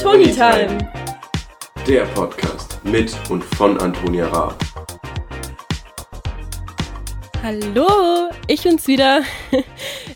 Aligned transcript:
Tony 0.00 0.30
Time. 0.30 0.78
Der 1.86 2.04
Podcast 2.14 2.78
mit 2.84 3.12
und 3.30 3.42
von 3.42 3.76
Antonia 3.80 4.28
Raab. 4.28 4.56
Hallo, 7.42 8.30
ich 8.46 8.62
bin's 8.62 8.86
wieder. 8.86 9.22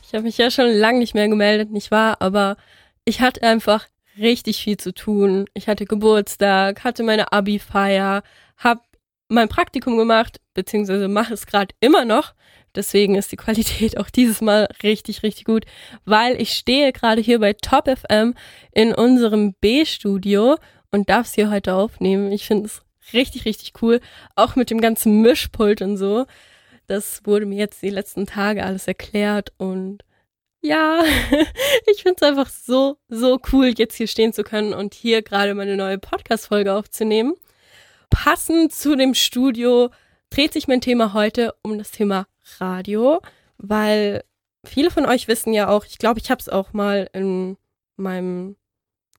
Ich 0.04 0.14
habe 0.14 0.24
mich 0.24 0.36
ja 0.36 0.50
schon 0.50 0.66
lange 0.70 0.98
nicht 0.98 1.14
mehr 1.14 1.26
gemeldet, 1.26 1.70
nicht 1.70 1.90
wahr? 1.90 2.18
Aber 2.20 2.58
ich 3.06 3.22
hatte 3.22 3.42
einfach 3.42 3.88
richtig 4.18 4.62
viel 4.62 4.76
zu 4.76 4.92
tun. 4.92 5.46
Ich 5.54 5.68
hatte 5.68 5.86
Geburtstag, 5.86 6.84
hatte 6.84 7.02
meine 7.02 7.32
Abi-Feier, 7.32 8.22
hab 8.58 8.84
mein 9.32 9.48
Praktikum 9.48 9.96
gemacht, 9.96 10.40
beziehungsweise 10.54 11.08
mache 11.08 11.34
es 11.34 11.46
gerade 11.46 11.74
immer 11.80 12.04
noch. 12.04 12.34
Deswegen 12.74 13.16
ist 13.16 13.32
die 13.32 13.36
Qualität 13.36 13.98
auch 13.98 14.10
dieses 14.10 14.40
Mal 14.40 14.68
richtig, 14.82 15.22
richtig 15.22 15.44
gut, 15.44 15.64
weil 16.04 16.40
ich 16.40 16.52
stehe 16.52 16.92
gerade 16.92 17.20
hier 17.20 17.38
bei 17.38 17.52
Top 17.52 17.88
FM 17.88 18.34
in 18.72 18.94
unserem 18.94 19.54
B-Studio 19.54 20.56
und 20.90 21.08
darf 21.08 21.26
es 21.26 21.34
hier 21.34 21.50
heute 21.50 21.74
aufnehmen. 21.74 22.32
Ich 22.32 22.46
finde 22.46 22.66
es 22.66 22.82
richtig, 23.12 23.44
richtig 23.44 23.74
cool. 23.82 24.00
Auch 24.36 24.56
mit 24.56 24.70
dem 24.70 24.80
ganzen 24.80 25.20
Mischpult 25.22 25.82
und 25.82 25.96
so. 25.96 26.26
Das 26.86 27.22
wurde 27.24 27.46
mir 27.46 27.58
jetzt 27.58 27.82
die 27.82 27.90
letzten 27.90 28.26
Tage 28.26 28.64
alles 28.64 28.86
erklärt 28.86 29.52
und 29.56 30.04
ja, 30.60 31.02
ich 31.90 32.02
finde 32.02 32.16
es 32.20 32.28
einfach 32.28 32.48
so, 32.48 32.98
so 33.08 33.40
cool, 33.52 33.74
jetzt 33.76 33.96
hier 33.96 34.06
stehen 34.06 34.32
zu 34.32 34.44
können 34.44 34.72
und 34.74 34.94
hier 34.94 35.22
gerade 35.22 35.54
meine 35.54 35.76
neue 35.76 35.98
Podcast-Folge 35.98 36.72
aufzunehmen. 36.72 37.34
Passend 38.12 38.72
zu 38.74 38.94
dem 38.94 39.14
Studio 39.14 39.90
dreht 40.28 40.52
sich 40.52 40.68
mein 40.68 40.82
Thema 40.82 41.14
heute 41.14 41.54
um 41.62 41.78
das 41.78 41.90
Thema 41.90 42.26
Radio, 42.60 43.22
weil 43.56 44.22
viele 44.64 44.90
von 44.90 45.06
euch 45.06 45.28
wissen 45.28 45.54
ja 45.54 45.68
auch, 45.68 45.86
ich 45.86 45.96
glaube, 45.96 46.20
ich 46.20 46.30
habe 46.30 46.38
es 46.38 46.50
auch 46.50 46.74
mal 46.74 47.08
in 47.14 47.56
meinem 47.96 48.56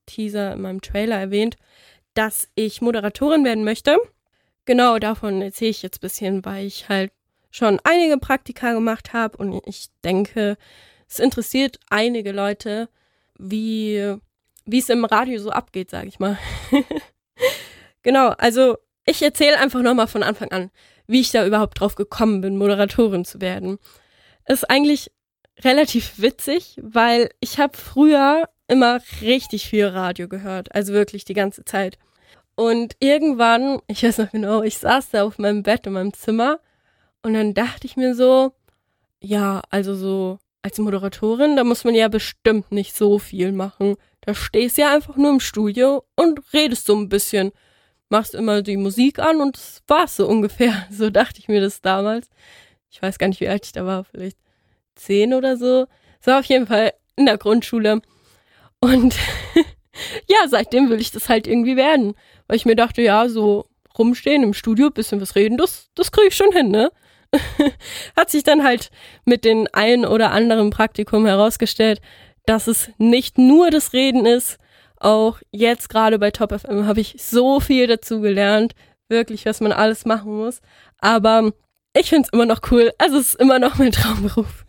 Teaser, 0.05 0.53
in 0.53 0.61
meinem 0.61 0.79
Trailer 0.79 1.17
erwähnt, 1.19 1.57
dass 2.13 2.49
ich 2.53 2.81
Moderatorin 2.81 3.43
werden 3.43 3.63
möchte. 3.63 3.97
Genau 4.65 4.99
davon 4.99 5.41
erzähle 5.41 5.71
ich 5.71 5.81
jetzt 5.81 5.97
ein 5.97 6.01
bisschen, 6.01 6.45
weil 6.45 6.67
ich 6.67 6.87
halt 6.87 7.11
schon 7.49 7.79
einige 7.83 8.19
Praktika 8.19 8.73
gemacht 8.73 9.11
habe 9.11 9.37
und 9.37 9.59
ich 9.65 9.87
denke, 10.03 10.55
es 11.09 11.17
interessiert 11.17 11.79
einige 11.89 12.31
Leute, 12.31 12.89
wie 13.39 13.97
es 14.71 14.89
im 14.89 15.03
Radio 15.03 15.39
so 15.39 15.49
abgeht, 15.49 15.89
sage 15.89 16.07
ich 16.07 16.19
mal. 16.19 16.37
genau, 18.03 18.29
also 18.29 18.77
ich 19.05 19.21
erzähle 19.21 19.59
einfach 19.59 19.81
nochmal 19.81 20.07
von 20.07 20.23
Anfang 20.23 20.51
an, 20.51 20.71
wie 21.07 21.21
ich 21.21 21.31
da 21.31 21.45
überhaupt 21.45 21.79
drauf 21.79 21.95
gekommen 21.95 22.41
bin, 22.41 22.57
Moderatorin 22.57 23.25
zu 23.25 23.41
werden. 23.41 23.77
Ist 24.47 24.69
eigentlich 24.69 25.11
relativ 25.63 26.19
witzig, 26.19 26.79
weil 26.81 27.29
ich 27.39 27.59
habe 27.59 27.77
früher 27.77 28.49
immer 28.67 28.99
richtig 29.21 29.67
viel 29.67 29.87
Radio 29.87 30.27
gehört, 30.27 30.73
also 30.73 30.93
wirklich 30.93 31.25
die 31.25 31.33
ganze 31.33 31.65
Zeit. 31.65 31.97
Und 32.55 32.95
irgendwann, 32.99 33.79
ich 33.87 34.03
weiß 34.03 34.19
noch 34.19 34.31
genau, 34.31 34.61
ich 34.61 34.77
saß 34.77 35.09
da 35.09 35.23
auf 35.23 35.37
meinem 35.39 35.63
Bett 35.63 35.87
in 35.87 35.93
meinem 35.93 36.13
Zimmer 36.13 36.59
und 37.21 37.33
dann 37.33 37.53
dachte 37.53 37.87
ich 37.87 37.97
mir 37.97 38.15
so, 38.15 38.53
ja, 39.19 39.61
also 39.69 39.95
so 39.95 40.39
als 40.61 40.77
Moderatorin, 40.77 41.55
da 41.55 41.63
muss 41.63 41.83
man 41.83 41.95
ja 41.95 42.07
bestimmt 42.07 42.71
nicht 42.71 42.95
so 42.95 43.19
viel 43.19 43.51
machen. 43.51 43.95
Da 44.21 44.33
stehst 44.33 44.77
du 44.77 44.81
ja 44.81 44.93
einfach 44.93 45.17
nur 45.17 45.31
im 45.31 45.39
Studio 45.39 46.03
und 46.15 46.39
redest 46.53 46.85
so 46.85 46.95
ein 46.95 47.09
bisschen. 47.09 47.51
Machst 48.13 48.35
immer 48.35 48.61
die 48.61 48.77
Musik 48.77 49.17
an 49.17 49.41
und 49.41 49.57
das 49.57 49.81
war's 49.87 50.15
so 50.15 50.27
ungefähr. 50.27 50.85
So 50.91 51.09
dachte 51.09 51.39
ich 51.39 51.47
mir 51.47 51.61
das 51.61 51.81
damals. 51.81 52.29
Ich 52.91 53.01
weiß 53.01 53.17
gar 53.17 53.27
nicht, 53.27 53.41
wie 53.41 53.47
alt 53.47 53.65
ich 53.65 53.71
da 53.71 53.87
war, 53.87 54.03
vielleicht 54.03 54.37
zehn 54.93 55.33
oder 55.33 55.57
so. 55.57 55.87
So 56.21 56.31
auf 56.31 56.45
jeden 56.45 56.67
Fall 56.67 56.93
in 57.15 57.25
der 57.25 57.39
Grundschule. 57.39 58.03
Und 58.79 59.15
ja, 60.27 60.47
seitdem 60.47 60.91
will 60.91 61.01
ich 61.01 61.09
das 61.09 61.27
halt 61.27 61.47
irgendwie 61.47 61.75
werden. 61.75 62.13
Weil 62.45 62.57
ich 62.57 62.65
mir 62.65 62.75
dachte, 62.75 63.01
ja, 63.01 63.27
so 63.29 63.65
rumstehen 63.97 64.43
im 64.43 64.53
Studio, 64.53 64.91
bisschen 64.91 65.19
was 65.19 65.35
reden, 65.35 65.57
das, 65.57 65.89
das 65.95 66.11
kriege 66.11 66.27
ich 66.27 66.35
schon 66.35 66.51
hin, 66.51 66.69
ne? 66.69 66.91
hat 68.15 68.29
sich 68.29 68.43
dann 68.43 68.63
halt 68.63 68.91
mit 69.25 69.43
den 69.43 69.67
ein 69.73 70.05
oder 70.05 70.29
anderen 70.29 70.69
Praktikum 70.69 71.25
herausgestellt, 71.25 71.99
dass 72.45 72.67
es 72.67 72.91
nicht 72.99 73.39
nur 73.39 73.71
das 73.71 73.93
Reden 73.93 74.27
ist. 74.27 74.59
Auch 75.03 75.39
jetzt 75.51 75.89
gerade 75.89 76.19
bei 76.19 76.31
Top 76.31 76.51
FM 76.57 76.87
habe 76.87 77.01
ich 77.01 77.15
so 77.19 77.59
viel 77.59 77.87
dazu 77.87 78.21
gelernt, 78.21 78.73
wirklich, 79.09 79.45
was 79.45 79.61
man 79.61 79.71
alles 79.71 80.05
machen 80.05 80.35
muss. 80.37 80.61
Aber 80.99 81.51
ich 81.95 82.09
finde 82.09 82.27
es 82.27 82.33
immer 82.33 82.45
noch 82.45 82.61
cool. 82.71 82.91
Also 82.97 83.17
es 83.17 83.33
ist 83.33 83.41
immer 83.41 83.59
noch 83.59 83.77
mein 83.77 83.91
Traumberuf. 83.93 84.65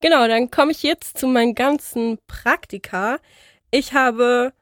genau, 0.00 0.28
dann 0.28 0.50
komme 0.50 0.72
ich 0.72 0.82
jetzt 0.82 1.18
zu 1.18 1.26
meinen 1.26 1.54
ganzen 1.54 2.18
Praktika. 2.26 3.18
Ich 3.70 3.92
habe 3.94 4.52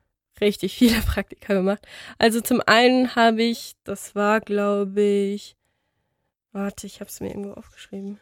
richtig 0.41 0.75
viele 0.75 1.00
Praktika 1.06 1.54
gemacht. 1.54 1.87
Also 2.19 2.41
zum 2.41 2.62
einen 2.65 3.15
habe 3.15 3.43
ich, 3.43 3.75
das 3.84 4.15
war 4.15 4.41
glaube 4.41 5.03
ich 5.03 5.56
Warte, 6.53 6.87
ich 6.87 7.00
habe 7.00 7.09
es 7.09 7.21
mir 7.21 7.28
irgendwo 7.28 7.53
aufgeschrieben. 7.53 8.21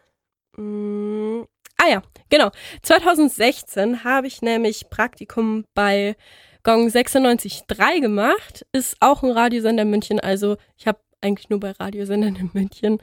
Ah 1.82 1.88
ja, 1.88 2.02
genau. 2.28 2.50
2016 2.82 4.04
habe 4.04 4.26
ich 4.26 4.42
nämlich 4.42 4.90
Praktikum 4.90 5.64
bei 5.72 6.14
Gong 6.62 6.88
96.3 6.88 8.00
gemacht. 8.02 8.66
Ist 8.72 8.98
auch 9.00 9.22
ein 9.22 9.30
Radiosender 9.30 9.84
in 9.84 9.90
München. 9.90 10.20
Also 10.20 10.58
ich 10.76 10.86
habe 10.86 10.98
eigentlich 11.22 11.48
nur 11.48 11.58
bei 11.58 11.70
Radiosendern 11.70 12.36
in 12.36 12.50
München 12.52 12.98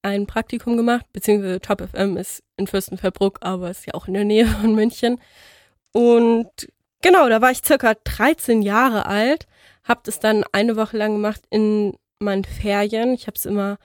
ein 0.00 0.26
Praktikum 0.26 0.78
gemacht, 0.78 1.04
beziehungsweise 1.12 1.60
Top 1.60 1.82
FM 1.82 2.16
ist 2.16 2.42
in 2.56 2.66
Fürstenfeldbruck, 2.66 3.40
aber 3.42 3.70
ist 3.70 3.86
ja 3.86 3.92
auch 3.92 4.08
in 4.08 4.14
der 4.14 4.24
Nähe 4.24 4.46
von 4.46 4.74
München. 4.74 5.20
Und 5.92 6.50
genau, 7.02 7.28
da 7.28 7.42
war 7.42 7.50
ich 7.50 7.62
circa 7.62 7.92
13 8.04 8.62
Jahre 8.62 9.04
alt, 9.04 9.46
habe 9.82 10.00
das 10.02 10.18
dann 10.18 10.44
eine 10.52 10.76
Woche 10.76 10.96
lang 10.96 11.12
gemacht 11.12 11.42
in 11.50 11.94
meinen 12.20 12.44
Ferien. 12.44 13.12
Ich 13.12 13.26
habe 13.26 13.36
es 13.36 13.44
immer 13.44 13.76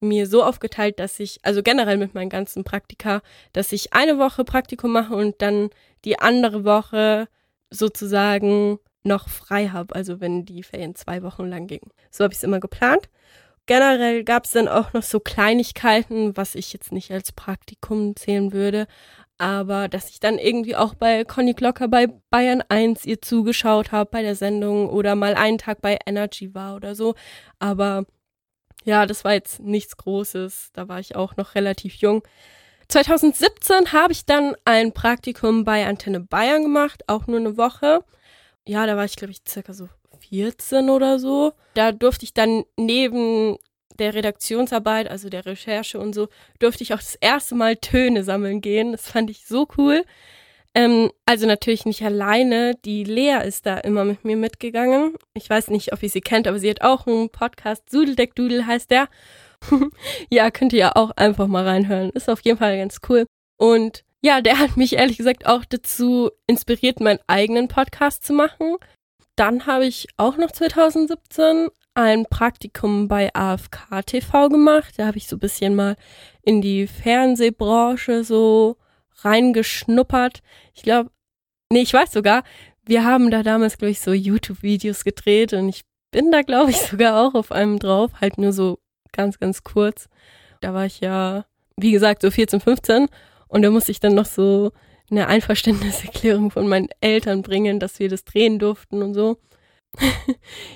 mir 0.00 0.26
so 0.26 0.42
aufgeteilt, 0.44 0.98
dass 1.00 1.18
ich, 1.20 1.38
also 1.42 1.62
generell 1.62 1.96
mit 1.96 2.14
meinen 2.14 2.30
ganzen 2.30 2.64
Praktika, 2.64 3.20
dass 3.52 3.72
ich 3.72 3.92
eine 3.92 4.18
Woche 4.18 4.44
Praktikum 4.44 4.92
mache 4.92 5.14
und 5.14 5.42
dann 5.42 5.70
die 6.04 6.18
andere 6.18 6.64
Woche 6.64 7.28
sozusagen 7.70 8.78
noch 9.02 9.28
frei 9.28 9.68
habe, 9.68 9.94
also 9.94 10.20
wenn 10.20 10.44
die 10.44 10.62
Ferien 10.62 10.94
zwei 10.94 11.22
Wochen 11.22 11.46
lang 11.46 11.66
gingen. 11.66 11.90
So 12.10 12.24
habe 12.24 12.32
ich 12.32 12.38
es 12.38 12.44
immer 12.44 12.60
geplant. 12.60 13.08
Generell 13.66 14.24
gab 14.24 14.44
es 14.44 14.52
dann 14.52 14.68
auch 14.68 14.92
noch 14.92 15.02
so 15.02 15.20
Kleinigkeiten, 15.20 16.36
was 16.36 16.54
ich 16.54 16.72
jetzt 16.72 16.92
nicht 16.92 17.10
als 17.10 17.32
Praktikum 17.32 18.16
zählen 18.16 18.52
würde, 18.52 18.86
aber 19.36 19.88
dass 19.88 20.10
ich 20.10 20.20
dann 20.20 20.38
irgendwie 20.38 20.74
auch 20.74 20.94
bei 20.94 21.24
Conny 21.24 21.54
Glocker 21.54 21.86
bei 21.88 22.08
Bayern 22.30 22.62
1 22.68 23.04
ihr 23.04 23.20
zugeschaut 23.20 23.92
habe 23.92 24.10
bei 24.10 24.22
der 24.22 24.34
Sendung 24.34 24.88
oder 24.88 25.14
mal 25.14 25.34
einen 25.34 25.58
Tag 25.58 25.80
bei 25.80 25.98
Energy 26.06 26.54
war 26.54 26.76
oder 26.76 26.94
so. 26.94 27.14
Aber 27.58 28.04
ja, 28.84 29.06
das 29.06 29.24
war 29.24 29.32
jetzt 29.32 29.60
nichts 29.60 29.96
Großes. 29.96 30.70
Da 30.72 30.88
war 30.88 31.00
ich 31.00 31.16
auch 31.16 31.36
noch 31.36 31.54
relativ 31.54 31.96
jung. 31.96 32.22
2017 32.88 33.92
habe 33.92 34.12
ich 34.12 34.24
dann 34.24 34.56
ein 34.64 34.92
Praktikum 34.92 35.64
bei 35.64 35.86
Antenne 35.86 36.20
Bayern 36.20 36.62
gemacht, 36.62 37.02
auch 37.06 37.26
nur 37.26 37.38
eine 37.38 37.56
Woche. 37.58 38.02
Ja, 38.66 38.86
da 38.86 38.96
war 38.96 39.04
ich, 39.04 39.16
glaube 39.16 39.32
ich, 39.32 39.40
circa 39.46 39.74
so 39.74 39.88
14 40.28 40.88
oder 40.88 41.18
so. 41.18 41.52
Da 41.74 41.92
durfte 41.92 42.24
ich 42.24 42.32
dann 42.32 42.64
neben 42.76 43.58
der 43.98 44.14
Redaktionsarbeit, 44.14 45.08
also 45.08 45.28
der 45.28 45.44
Recherche 45.44 45.98
und 45.98 46.14
so, 46.14 46.28
durfte 46.60 46.82
ich 46.82 46.94
auch 46.94 46.98
das 46.98 47.16
erste 47.16 47.54
Mal 47.54 47.76
Töne 47.76 48.24
sammeln 48.24 48.60
gehen. 48.60 48.92
Das 48.92 49.10
fand 49.10 49.28
ich 49.28 49.46
so 49.46 49.68
cool. 49.76 50.04
Ähm, 50.78 51.10
also 51.26 51.44
natürlich 51.48 51.86
nicht 51.86 52.04
alleine. 52.04 52.76
Die 52.84 53.02
Lea 53.02 53.40
ist 53.44 53.66
da 53.66 53.78
immer 53.78 54.04
mit 54.04 54.24
mir 54.24 54.36
mitgegangen. 54.36 55.14
Ich 55.34 55.50
weiß 55.50 55.70
nicht, 55.70 55.92
ob 55.92 56.04
ihr 56.04 56.08
sie 56.08 56.20
kennt, 56.20 56.46
aber 56.46 56.60
sie 56.60 56.70
hat 56.70 56.82
auch 56.82 57.08
einen 57.08 57.30
Podcast. 57.30 57.90
Sudeldeckdudel 57.90 58.64
heißt 58.64 58.92
der. 58.92 59.08
ja, 60.30 60.52
könnt 60.52 60.72
ihr 60.72 60.78
ja 60.78 60.92
auch 60.94 61.10
einfach 61.16 61.48
mal 61.48 61.66
reinhören. 61.66 62.10
Ist 62.10 62.30
auf 62.30 62.42
jeden 62.42 62.58
Fall 62.58 62.78
ganz 62.78 62.98
cool. 63.08 63.26
Und 63.56 64.04
ja, 64.20 64.40
der 64.40 64.60
hat 64.60 64.76
mich 64.76 64.92
ehrlich 64.92 65.16
gesagt 65.16 65.46
auch 65.46 65.64
dazu 65.64 66.30
inspiriert, 66.46 67.00
meinen 67.00 67.18
eigenen 67.26 67.66
Podcast 67.66 68.24
zu 68.24 68.32
machen. 68.32 68.76
Dann 69.34 69.66
habe 69.66 69.84
ich 69.84 70.06
auch 70.16 70.36
noch 70.36 70.52
2017 70.52 71.70
ein 71.94 72.24
Praktikum 72.30 73.08
bei 73.08 73.34
AFK 73.34 74.06
TV 74.06 74.48
gemacht. 74.48 74.94
Da 74.96 75.08
habe 75.08 75.18
ich 75.18 75.26
so 75.26 75.34
ein 75.34 75.40
bisschen 75.40 75.74
mal 75.74 75.96
in 76.42 76.62
die 76.62 76.86
Fernsehbranche 76.86 78.22
so 78.22 78.76
reingeschnuppert. 79.24 80.40
Ich 80.74 80.82
glaube, 80.82 81.10
nee, 81.72 81.82
ich 81.82 81.92
weiß 81.92 82.12
sogar, 82.12 82.44
wir 82.84 83.04
haben 83.04 83.30
da 83.30 83.42
damals, 83.42 83.78
glaube 83.78 83.90
ich, 83.90 84.00
so 84.00 84.12
YouTube-Videos 84.12 85.04
gedreht 85.04 85.52
und 85.52 85.68
ich 85.68 85.82
bin 86.10 86.32
da, 86.32 86.42
glaube 86.42 86.70
ich, 86.70 86.76
sogar 86.90 87.26
auch 87.26 87.34
auf 87.34 87.52
einem 87.52 87.78
drauf, 87.78 88.12
halt 88.20 88.38
nur 88.38 88.52
so 88.52 88.78
ganz, 89.12 89.38
ganz 89.38 89.62
kurz. 89.64 90.08
Da 90.60 90.74
war 90.74 90.86
ich 90.86 91.00
ja, 91.00 91.44
wie 91.76 91.92
gesagt, 91.92 92.22
so 92.22 92.30
14, 92.30 92.60
15 92.60 93.08
und 93.48 93.62
da 93.62 93.70
musste 93.70 93.92
ich 93.92 94.00
dann 94.00 94.14
noch 94.14 94.26
so 94.26 94.72
eine 95.10 95.26
Einverständniserklärung 95.26 96.50
von 96.50 96.68
meinen 96.68 96.88
Eltern 97.00 97.42
bringen, 97.42 97.80
dass 97.80 97.98
wir 97.98 98.08
das 98.08 98.24
drehen 98.24 98.58
durften 98.58 99.02
und 99.02 99.14
so. 99.14 99.38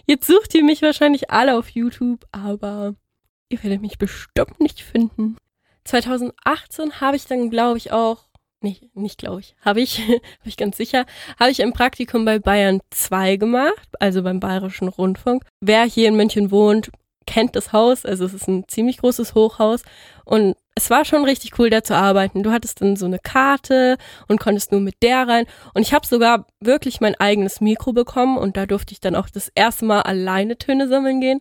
Jetzt 0.06 0.26
sucht 0.26 0.54
ihr 0.54 0.64
mich 0.64 0.82
wahrscheinlich 0.82 1.30
alle 1.30 1.58
auf 1.58 1.68
YouTube, 1.70 2.24
aber 2.32 2.94
ihr 3.50 3.62
werdet 3.62 3.82
mich 3.82 3.98
bestimmt 3.98 4.60
nicht 4.60 4.82
finden. 4.82 5.36
2018 5.84 7.00
habe 7.00 7.16
ich 7.16 7.26
dann, 7.26 7.50
glaube 7.50 7.78
ich, 7.78 7.92
auch 7.92 8.28
nicht, 8.62 8.94
nicht 8.96 9.18
glaube 9.18 9.40
ich, 9.40 9.54
habe 9.64 9.80
ich, 9.80 9.98
habe 10.08 10.20
ich 10.44 10.56
ganz 10.56 10.76
sicher, 10.76 11.06
habe 11.38 11.50
ich 11.50 11.62
ein 11.62 11.72
Praktikum 11.72 12.24
bei 12.24 12.38
Bayern 12.38 12.80
2 12.90 13.36
gemacht, 13.36 13.88
also 14.00 14.22
beim 14.22 14.40
Bayerischen 14.40 14.88
Rundfunk. 14.88 15.44
Wer 15.60 15.84
hier 15.84 16.08
in 16.08 16.16
München 16.16 16.50
wohnt, 16.50 16.90
kennt 17.26 17.56
das 17.56 17.72
Haus, 17.72 18.04
also 18.04 18.24
es 18.24 18.34
ist 18.34 18.48
ein 18.48 18.66
ziemlich 18.68 18.98
großes 18.98 19.34
Hochhaus 19.34 19.82
und 20.24 20.56
es 20.74 20.90
war 20.90 21.04
schon 21.04 21.24
richtig 21.24 21.58
cool, 21.58 21.70
da 21.70 21.84
zu 21.84 21.94
arbeiten. 21.94 22.42
Du 22.42 22.50
hattest 22.50 22.80
dann 22.80 22.96
so 22.96 23.06
eine 23.06 23.18
Karte 23.18 23.98
und 24.28 24.40
konntest 24.40 24.72
nur 24.72 24.80
mit 24.80 25.02
der 25.02 25.28
rein. 25.28 25.44
Und 25.74 25.82
ich 25.82 25.92
habe 25.92 26.06
sogar 26.06 26.46
wirklich 26.60 27.00
mein 27.00 27.14
eigenes 27.16 27.60
Mikro 27.60 27.92
bekommen 27.92 28.38
und 28.38 28.56
da 28.56 28.64
durfte 28.64 28.92
ich 28.92 29.00
dann 29.00 29.14
auch 29.14 29.28
das 29.28 29.50
erste 29.54 29.84
Mal 29.84 30.00
alleine 30.00 30.56
Töne 30.56 30.88
sammeln 30.88 31.20
gehen. 31.20 31.40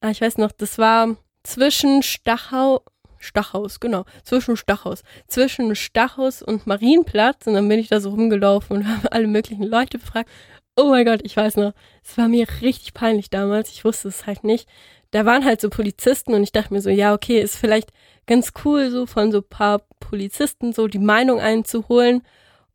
Ah, 0.00 0.10
ich 0.10 0.22
weiß 0.22 0.38
noch, 0.38 0.52
das 0.52 0.78
war 0.78 1.16
zwischen 1.42 2.02
Stachau, 2.02 2.82
Stachhaus, 3.22 3.80
genau, 3.80 4.04
zwischen 4.24 4.56
Stachhaus, 4.56 5.02
zwischen 5.28 5.74
Stachhaus 5.74 6.42
und 6.42 6.66
Marienplatz. 6.66 7.46
Und 7.46 7.54
dann 7.54 7.68
bin 7.68 7.78
ich 7.78 7.88
da 7.88 8.00
so 8.00 8.10
rumgelaufen 8.10 8.76
und 8.76 8.88
habe 8.88 9.12
alle 9.12 9.26
möglichen 9.26 9.64
Leute 9.64 9.98
befragt. 9.98 10.28
Oh 10.76 10.86
mein 10.90 11.04
Gott, 11.04 11.20
ich 11.22 11.36
weiß 11.36 11.56
noch, 11.56 11.72
es 12.02 12.16
war 12.16 12.28
mir 12.28 12.46
richtig 12.60 12.94
peinlich 12.94 13.30
damals. 13.30 13.70
Ich 13.70 13.84
wusste 13.84 14.08
es 14.08 14.26
halt 14.26 14.42
nicht. 14.42 14.68
Da 15.10 15.26
waren 15.26 15.44
halt 15.44 15.60
so 15.60 15.68
Polizisten 15.68 16.32
und 16.32 16.42
ich 16.42 16.52
dachte 16.52 16.72
mir 16.72 16.80
so, 16.80 16.88
ja, 16.88 17.12
okay, 17.12 17.40
ist 17.40 17.56
vielleicht 17.56 17.90
ganz 18.26 18.52
cool, 18.64 18.90
so 18.90 19.04
von 19.04 19.30
so 19.30 19.42
paar 19.42 19.82
Polizisten 20.00 20.72
so 20.72 20.88
die 20.88 20.98
Meinung 20.98 21.40
einzuholen. 21.40 22.22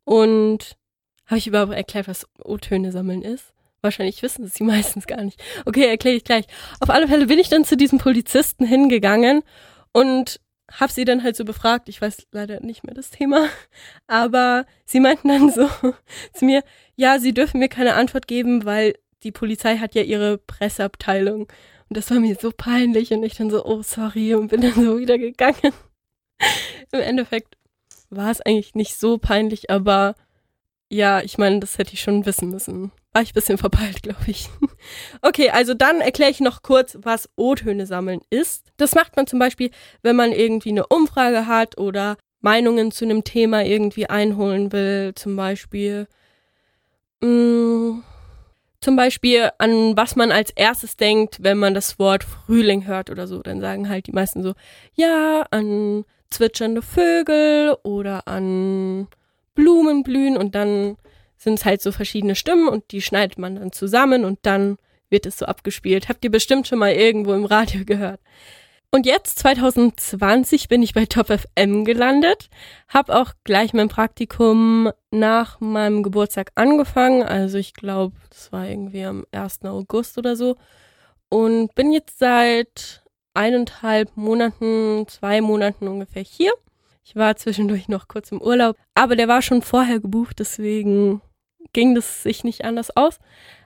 Und 0.04 0.76
habe 1.26 1.38
ich 1.38 1.46
überhaupt 1.46 1.72
erklärt, 1.72 2.08
was 2.08 2.26
O-Töne 2.42 2.92
sammeln 2.92 3.22
ist? 3.22 3.52
Wahrscheinlich 3.82 4.22
wissen 4.22 4.44
es 4.44 4.54
die 4.54 4.62
meistens 4.64 5.06
gar 5.06 5.22
nicht. 5.22 5.42
Okay, 5.64 5.86
erkläre 5.86 6.16
ich 6.16 6.24
gleich. 6.24 6.46
Auf 6.80 6.90
alle 6.90 7.08
Fälle 7.08 7.26
bin 7.26 7.38
ich 7.38 7.48
dann 7.48 7.64
zu 7.64 7.76
diesem 7.76 7.98
Polizisten 7.98 8.64
hingegangen 8.64 9.42
und 9.98 10.40
habe 10.70 10.92
sie 10.92 11.04
dann 11.04 11.24
halt 11.24 11.34
so 11.34 11.44
befragt. 11.44 11.88
Ich 11.88 12.00
weiß 12.00 12.28
leider 12.30 12.60
nicht 12.60 12.84
mehr 12.84 12.94
das 12.94 13.10
Thema, 13.10 13.48
aber 14.06 14.64
sie 14.84 15.00
meinten 15.00 15.28
dann 15.28 15.50
so 15.50 15.68
zu 16.32 16.44
mir, 16.44 16.62
ja, 16.94 17.18
sie 17.18 17.34
dürfen 17.34 17.58
mir 17.58 17.68
keine 17.68 17.94
Antwort 17.94 18.28
geben, 18.28 18.64
weil 18.64 18.94
die 19.24 19.32
Polizei 19.32 19.78
hat 19.78 19.96
ja 19.96 20.02
ihre 20.02 20.38
Presseabteilung. 20.38 21.42
Und 21.42 21.96
das 21.96 22.10
war 22.10 22.20
mir 22.20 22.36
so 22.40 22.52
peinlich 22.56 23.12
und 23.12 23.24
ich 23.24 23.34
dann 23.34 23.50
so, 23.50 23.64
oh 23.64 23.82
sorry 23.82 24.34
und 24.34 24.48
bin 24.48 24.60
dann 24.60 24.74
so 24.74 24.98
wieder 24.98 25.18
gegangen. 25.18 25.72
Im 26.92 27.00
Endeffekt 27.00 27.56
war 28.10 28.30
es 28.30 28.40
eigentlich 28.40 28.74
nicht 28.76 28.96
so 28.96 29.18
peinlich, 29.18 29.70
aber 29.70 30.14
ja, 30.90 31.20
ich 31.22 31.38
meine, 31.38 31.58
das 31.60 31.76
hätte 31.78 31.94
ich 31.94 32.00
schon 32.00 32.24
wissen 32.24 32.50
müssen. 32.50 32.92
War 33.18 33.22
ich 33.22 33.30
ein 33.30 33.34
bisschen 33.34 33.58
verpeilt, 33.58 34.04
glaube 34.04 34.22
ich. 34.28 34.48
Okay, 35.22 35.50
also 35.50 35.74
dann 35.74 36.00
erkläre 36.00 36.30
ich 36.30 36.38
noch 36.38 36.62
kurz, 36.62 36.96
was 37.02 37.28
O-Töne 37.34 37.84
sammeln 37.84 38.20
ist. 38.30 38.70
Das 38.76 38.94
macht 38.94 39.16
man 39.16 39.26
zum 39.26 39.40
Beispiel, 39.40 39.72
wenn 40.02 40.14
man 40.14 40.30
irgendwie 40.30 40.68
eine 40.68 40.86
Umfrage 40.86 41.48
hat 41.48 41.78
oder 41.78 42.16
Meinungen 42.40 42.92
zu 42.92 43.04
einem 43.04 43.24
Thema 43.24 43.64
irgendwie 43.64 44.08
einholen 44.08 44.70
will. 44.70 45.14
Zum 45.16 45.34
Beispiel, 45.34 46.06
mh, 47.20 47.28
mm, 47.28 48.04
zum 48.80 48.94
Beispiel 48.94 49.50
an 49.58 49.96
was 49.96 50.14
man 50.14 50.30
als 50.30 50.52
erstes 50.52 50.96
denkt, 50.96 51.38
wenn 51.42 51.58
man 51.58 51.74
das 51.74 51.98
Wort 51.98 52.22
Frühling 52.22 52.86
hört 52.86 53.10
oder 53.10 53.26
so. 53.26 53.42
Dann 53.42 53.60
sagen 53.60 53.88
halt 53.88 54.06
die 54.06 54.12
meisten 54.12 54.44
so, 54.44 54.54
ja, 54.94 55.44
an 55.50 56.04
zwitschernde 56.30 56.82
Vögel 56.82 57.76
oder 57.82 58.28
an 58.28 59.08
Blumen 59.56 60.04
blühen 60.04 60.36
und 60.36 60.54
dann 60.54 60.96
sind 61.38 61.54
es 61.54 61.64
halt 61.64 61.80
so 61.80 61.92
verschiedene 61.92 62.34
Stimmen 62.34 62.68
und 62.68 62.90
die 62.92 63.00
schneidet 63.00 63.38
man 63.38 63.56
dann 63.56 63.72
zusammen 63.72 64.24
und 64.24 64.40
dann 64.42 64.76
wird 65.10 65.26
es 65.26 65.38
so 65.38 65.46
abgespielt. 65.46 66.08
Habt 66.08 66.24
ihr 66.24 66.30
bestimmt 66.30 66.66
schon 66.66 66.78
mal 66.78 66.92
irgendwo 66.92 67.32
im 67.32 67.44
Radio 67.44 67.84
gehört. 67.84 68.20
Und 68.90 69.04
jetzt, 69.04 69.38
2020, 69.40 70.68
bin 70.68 70.82
ich 70.82 70.94
bei 70.94 71.04
Top 71.04 71.26
FM 71.26 71.84
gelandet, 71.84 72.48
habe 72.88 73.20
auch 73.20 73.34
gleich 73.44 73.74
mein 73.74 73.88
Praktikum 73.88 74.90
nach 75.10 75.60
meinem 75.60 76.02
Geburtstag 76.02 76.52
angefangen. 76.54 77.22
Also 77.22 77.58
ich 77.58 77.74
glaube, 77.74 78.16
das 78.30 78.50
war 78.50 78.66
irgendwie 78.66 79.04
am 79.04 79.26
1. 79.30 79.64
August 79.64 80.16
oder 80.16 80.36
so. 80.36 80.56
Und 81.28 81.74
bin 81.74 81.92
jetzt 81.92 82.18
seit 82.18 83.04
eineinhalb 83.34 84.16
Monaten, 84.16 85.06
zwei 85.06 85.42
Monaten 85.42 85.86
ungefähr 85.86 86.22
hier. 86.22 86.52
Ich 87.04 87.14
war 87.14 87.36
zwischendurch 87.36 87.88
noch 87.88 88.08
kurz 88.08 88.32
im 88.32 88.40
Urlaub, 88.40 88.76
aber 88.94 89.16
der 89.16 89.28
war 89.28 89.42
schon 89.42 89.60
vorher 89.62 90.00
gebucht, 90.00 90.38
deswegen 90.38 91.20
ging 91.72 91.94
das 91.94 92.22
sich 92.22 92.44
nicht 92.44 92.64
anders 92.64 92.96
aus. 92.96 93.18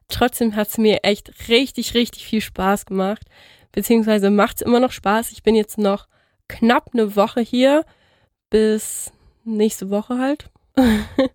Trotzdem 0.08 0.56
hat 0.56 0.68
es 0.68 0.78
mir 0.78 1.04
echt 1.04 1.48
richtig, 1.48 1.94
richtig 1.94 2.26
viel 2.26 2.40
Spaß 2.40 2.86
gemacht. 2.86 3.26
Beziehungsweise 3.72 4.30
macht 4.30 4.56
es 4.56 4.62
immer 4.62 4.80
noch 4.80 4.92
Spaß. 4.92 5.32
Ich 5.32 5.42
bin 5.42 5.54
jetzt 5.54 5.78
noch 5.78 6.06
knapp 6.48 6.90
eine 6.92 7.16
Woche 7.16 7.40
hier, 7.40 7.84
bis 8.50 9.10
nächste 9.44 9.90
Woche 9.90 10.18
halt. 10.18 10.50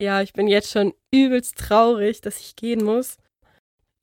ja, 0.00 0.22
ich 0.22 0.32
bin 0.32 0.46
jetzt 0.46 0.70
schon 0.70 0.94
übelst 1.10 1.56
traurig, 1.58 2.20
dass 2.20 2.40
ich 2.40 2.56
gehen 2.56 2.84
muss. 2.84 3.18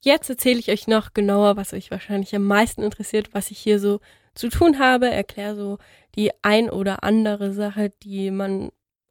Jetzt 0.02 0.28
erzähle 0.28 0.58
ich 0.58 0.70
euch 0.70 0.86
noch 0.86 1.14
genauer, 1.14 1.56
was 1.56 1.72
euch 1.72 1.90
wahrscheinlich 1.90 2.34
am 2.36 2.44
meisten 2.44 2.82
interessiert, 2.82 3.30
was 3.32 3.50
ich 3.50 3.58
hier 3.58 3.80
so 3.80 4.00
zu 4.34 4.50
tun 4.50 4.78
habe. 4.78 5.08
Erkläre 5.08 5.56
so 5.56 5.78
die 6.14 6.30
ein 6.42 6.68
oder 6.68 7.02
andere 7.04 7.54
Sache, 7.54 7.90
die 8.02 8.30
man 8.30 8.70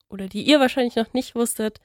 oder 0.10 0.28
die 0.28 0.44
ihr 0.44 0.60
wahrscheinlich 0.60 0.96
noch 0.96 1.14
nicht 1.14 1.34
wusstet. 1.34 1.80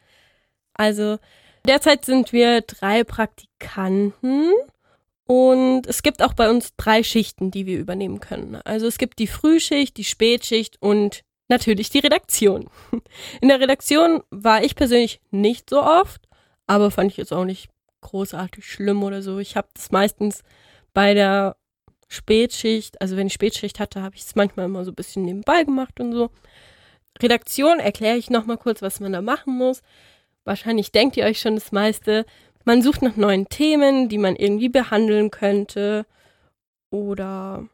Also 0.79 1.19
derzeit 1.67 2.07
sind 2.07 2.33
wir 2.33 2.63
drei 2.63 3.05
Praktikanten 3.05 4.53
und 5.27 5.87
es 5.87 6.03
gibt 6.03 6.23
auch 6.23 6.33
bei 6.33 6.49
uns 6.49 6.75
drei 6.77 7.03
Schichten, 7.03 7.51
die 7.51 7.67
wir 7.67 7.79
übernehmen 7.79 8.21
können. 8.21 8.57
Also 8.65 8.87
es 8.87 8.97
gibt 8.97 9.19
die 9.19 9.27
Frühschicht, 9.27 9.99
die 9.99 10.05
Spätschicht 10.05 10.81
und 10.81 11.23
natürlich 11.49 11.91
die 11.91 11.99
Redaktion. 11.99 12.71
In 13.43 13.49
der 13.49 13.61
Redaktion 13.61 14.23
war 14.31 14.65
ich 14.65 14.75
persönlich 14.75 15.21
nicht 15.31 15.69
so 15.69 15.83
oft, 15.83 16.23
aber 16.67 16.91
fand 16.91 17.11
ich 17.11 17.19
jetzt 17.19 17.33
auch 17.33 17.45
nicht 17.45 17.69
großartig 18.01 18.65
schlimm 18.65 19.03
oder 19.03 19.21
so. 19.21 19.39
Ich 19.39 19.57
habe 19.57 19.69
das 19.75 19.91
meistens 19.91 20.43
bei 20.95 21.13
der 21.13 21.57
Spätschicht, 22.09 23.01
also 23.03 23.17
wenn 23.17 23.27
ich 23.27 23.35
Spätschicht 23.35 23.81
hatte, 23.81 24.03
habe 24.03 24.17
ich 24.17 24.23
es 24.23 24.35
manchmal 24.35 24.67
immer 24.67 24.85
so 24.85 24.93
ein 24.93 24.95
bisschen 24.95 25.25
nebenbei 25.25 25.65
gemacht 25.65 26.01
und 26.01 26.13
so. 26.13 26.31
Redaktion 27.21 27.81
erkläre 27.81 28.17
ich 28.17 28.31
nochmal 28.31 28.59
kurz, 28.59 28.81
was 28.81 29.01
man 29.01 29.13
da 29.13 29.21
machen 29.21 29.57
muss. 29.59 29.83
Wahrscheinlich 30.49 30.93
denkt 30.93 31.19
ihr 31.19 31.27
euch 31.27 31.41
schon 31.41 31.57
das 31.57 31.73
meiste. 31.73 32.25
Man 32.65 32.81
sucht 32.81 33.03
nach 33.03 33.17
neuen 33.17 33.51
Themen, 33.51 34.09
die 34.09 34.17
man 34.17 34.35
irgendwie 34.35 34.71
behandeln 34.71 35.31
könnte. 35.31 36.07
Oder 36.91 37.69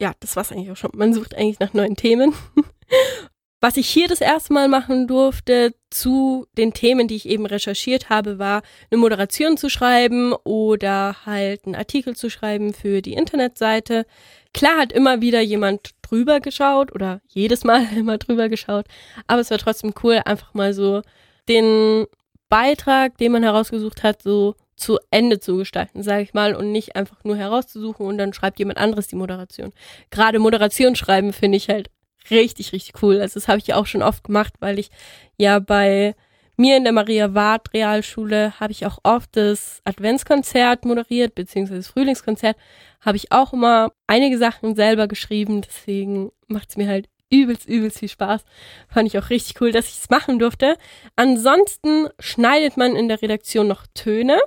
ja, 0.00 0.12
das 0.20 0.36
war's 0.36 0.52
eigentlich 0.52 0.70
auch 0.70 0.76
schon. 0.76 0.92
Man 0.94 1.12
sucht 1.12 1.34
eigentlich 1.34 1.58
nach 1.58 1.74
neuen 1.74 1.96
Themen. 1.96 2.32
Was 3.60 3.76
ich 3.76 3.88
hier 3.88 4.06
das 4.06 4.20
erste 4.20 4.52
Mal 4.52 4.68
machen 4.68 5.08
durfte 5.08 5.74
zu 5.90 6.46
den 6.56 6.72
Themen, 6.72 7.08
die 7.08 7.16
ich 7.16 7.28
eben 7.28 7.46
recherchiert 7.46 8.10
habe, 8.10 8.38
war 8.38 8.62
eine 8.88 9.00
Moderation 9.00 9.56
zu 9.56 9.68
schreiben 9.68 10.32
oder 10.44 11.26
halt 11.26 11.66
einen 11.66 11.74
Artikel 11.74 12.14
zu 12.14 12.30
schreiben 12.30 12.72
für 12.72 13.02
die 13.02 13.14
Internetseite. 13.14 14.06
Klar 14.54 14.78
hat 14.78 14.92
immer 14.92 15.20
wieder 15.20 15.40
jemand 15.40 15.90
drüber 16.00 16.38
geschaut 16.38 16.94
oder 16.94 17.20
jedes 17.26 17.64
Mal 17.64 17.86
immer 17.96 18.18
drüber 18.18 18.48
geschaut, 18.48 18.86
aber 19.26 19.40
es 19.40 19.50
war 19.50 19.58
trotzdem 19.58 19.92
cool, 20.04 20.22
einfach 20.24 20.54
mal 20.54 20.72
so 20.72 21.02
den 21.50 22.06
Beitrag, 22.48 23.18
den 23.18 23.32
man 23.32 23.42
herausgesucht 23.42 24.02
hat, 24.02 24.22
so 24.22 24.54
zu 24.76 24.98
Ende 25.10 25.40
zu 25.40 25.58
gestalten, 25.58 26.02
sage 26.02 26.22
ich 26.22 26.32
mal, 26.32 26.54
und 26.54 26.72
nicht 26.72 26.96
einfach 26.96 27.22
nur 27.22 27.36
herauszusuchen 27.36 28.06
und 28.06 28.16
dann 28.16 28.32
schreibt 28.32 28.58
jemand 28.58 28.78
anderes 28.78 29.08
die 29.08 29.16
Moderation. 29.16 29.72
Gerade 30.10 30.38
Moderation 30.38 30.96
schreiben 30.96 31.34
finde 31.34 31.58
ich 31.58 31.68
halt 31.68 31.90
richtig, 32.30 32.72
richtig 32.72 33.02
cool. 33.02 33.20
Also 33.20 33.34
das 33.34 33.48
habe 33.48 33.58
ich 33.58 33.66
ja 33.66 33.76
auch 33.76 33.86
schon 33.86 34.02
oft 34.02 34.24
gemacht, 34.24 34.54
weil 34.60 34.78
ich 34.78 34.90
ja 35.36 35.58
bei 35.58 36.14
mir 36.56 36.76
in 36.76 36.84
der 36.84 36.92
Maria 36.92 37.34
Ward 37.34 37.72
Realschule 37.74 38.58
habe 38.58 38.72
ich 38.72 38.86
auch 38.86 38.98
oft 39.02 39.36
das 39.36 39.80
Adventskonzert 39.84 40.84
moderiert, 40.84 41.34
beziehungsweise 41.34 41.80
das 41.80 41.88
Frühlingskonzert, 41.88 42.56
habe 43.00 43.16
ich 43.16 43.32
auch 43.32 43.52
immer 43.52 43.92
einige 44.06 44.38
Sachen 44.38 44.76
selber 44.76 45.08
geschrieben, 45.08 45.62
deswegen 45.62 46.30
macht 46.48 46.70
es 46.70 46.76
mir 46.76 46.88
halt 46.88 47.08
übelst, 47.30 47.68
übelst 47.68 47.98
viel 47.98 48.08
Spaß. 48.08 48.44
Fand 48.88 49.08
ich 49.08 49.18
auch 49.18 49.30
richtig 49.30 49.60
cool, 49.60 49.72
dass 49.72 49.88
ich 49.88 49.98
es 49.98 50.10
machen 50.10 50.38
durfte. 50.38 50.76
Ansonsten 51.16 52.08
schneidet 52.18 52.76
man 52.76 52.96
in 52.96 53.08
der 53.08 53.22
Redaktion 53.22 53.68
noch 53.68 53.86
Töne, 53.94 54.38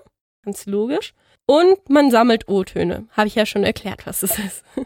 ganz 0.44 0.66
logisch. 0.66 1.14
Und 1.46 1.90
man 1.90 2.12
sammelt 2.12 2.48
O-Töne. 2.48 3.08
Habe 3.12 3.28
ich 3.28 3.36
ja 3.36 3.46
schon 3.46 3.64
erklärt, 3.64 4.06
was 4.06 4.22
das 4.22 4.40
ist. 4.40 4.64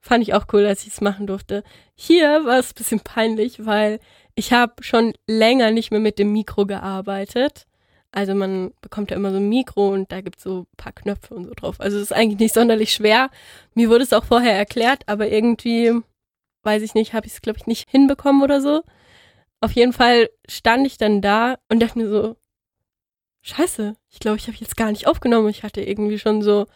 Fand 0.00 0.22
ich 0.22 0.34
auch 0.34 0.46
cool, 0.52 0.64
dass 0.64 0.82
ich 0.82 0.88
es 0.88 1.00
machen 1.00 1.26
durfte. 1.26 1.62
Hier 1.94 2.44
war 2.44 2.58
es 2.58 2.70
ein 2.70 2.76
bisschen 2.76 3.00
peinlich, 3.00 3.66
weil 3.66 4.00
ich 4.34 4.52
habe 4.52 4.82
schon 4.82 5.12
länger 5.26 5.70
nicht 5.70 5.90
mehr 5.90 6.00
mit 6.00 6.18
dem 6.18 6.32
Mikro 6.32 6.66
gearbeitet. 6.66 7.66
Also 8.10 8.34
man 8.34 8.72
bekommt 8.82 9.10
ja 9.10 9.16
immer 9.16 9.30
so 9.30 9.38
ein 9.38 9.48
Mikro 9.48 9.88
und 9.88 10.12
da 10.12 10.20
gibt 10.20 10.36
es 10.38 10.44
so 10.44 10.60
ein 10.60 10.76
paar 10.76 10.92
Knöpfe 10.92 11.34
und 11.34 11.44
so 11.44 11.52
drauf. 11.54 11.80
Also 11.80 11.96
es 11.96 12.04
ist 12.04 12.12
eigentlich 12.12 12.40
nicht 12.40 12.54
sonderlich 12.54 12.92
schwer. 12.92 13.30
Mir 13.74 13.88
wurde 13.88 14.04
es 14.04 14.12
auch 14.12 14.24
vorher 14.24 14.56
erklärt, 14.56 15.02
aber 15.06 15.28
irgendwie 15.28 15.92
weiß 16.62 16.82
ich 16.82 16.94
nicht, 16.94 17.14
habe 17.14 17.26
ich 17.26 17.34
es, 17.34 17.42
glaube 17.42 17.58
ich, 17.58 17.66
nicht 17.66 17.88
hinbekommen 17.90 18.42
oder 18.42 18.60
so. 18.60 18.82
Auf 19.60 19.72
jeden 19.72 19.92
Fall 19.92 20.30
stand 20.48 20.86
ich 20.86 20.96
dann 20.98 21.20
da 21.20 21.56
und 21.68 21.80
dachte 21.80 21.98
mir 21.98 22.08
so, 22.08 22.36
scheiße, 23.42 23.94
ich 24.10 24.18
glaube, 24.18 24.38
ich 24.38 24.46
habe 24.46 24.56
jetzt 24.58 24.76
gar 24.76 24.90
nicht 24.90 25.06
aufgenommen. 25.06 25.48
Ich 25.48 25.62
hatte 25.62 25.82
irgendwie 25.82 26.18
schon 26.18 26.42
so 26.42 26.66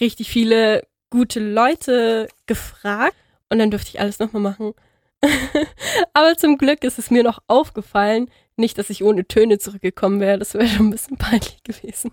richtig 0.00 0.28
viele 0.28 0.86
gute 1.10 1.40
Leute 1.40 2.28
gefragt 2.46 3.16
und 3.48 3.58
dann 3.58 3.70
durfte 3.70 3.90
ich 3.90 4.00
alles 4.00 4.18
nochmal 4.18 4.42
machen. 4.42 4.74
Aber 6.12 6.36
zum 6.36 6.58
Glück 6.58 6.84
ist 6.84 6.98
es 6.98 7.10
mir 7.10 7.22
noch 7.22 7.38
aufgefallen. 7.46 8.30
Nicht, 8.56 8.78
dass 8.78 8.90
ich 8.90 9.04
ohne 9.04 9.26
Töne 9.26 9.58
zurückgekommen 9.58 10.20
wäre. 10.20 10.38
Das 10.38 10.54
wäre 10.54 10.66
schon 10.66 10.88
ein 10.88 10.90
bisschen 10.90 11.16
peinlich 11.16 11.62
gewesen. 11.62 12.12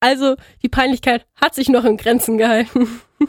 Also, 0.00 0.36
die 0.62 0.68
Peinlichkeit 0.68 1.26
hat 1.34 1.54
sich 1.54 1.68
noch 1.68 1.84
in 1.84 1.96
Grenzen 1.96 2.38
gehalten. 2.38 2.88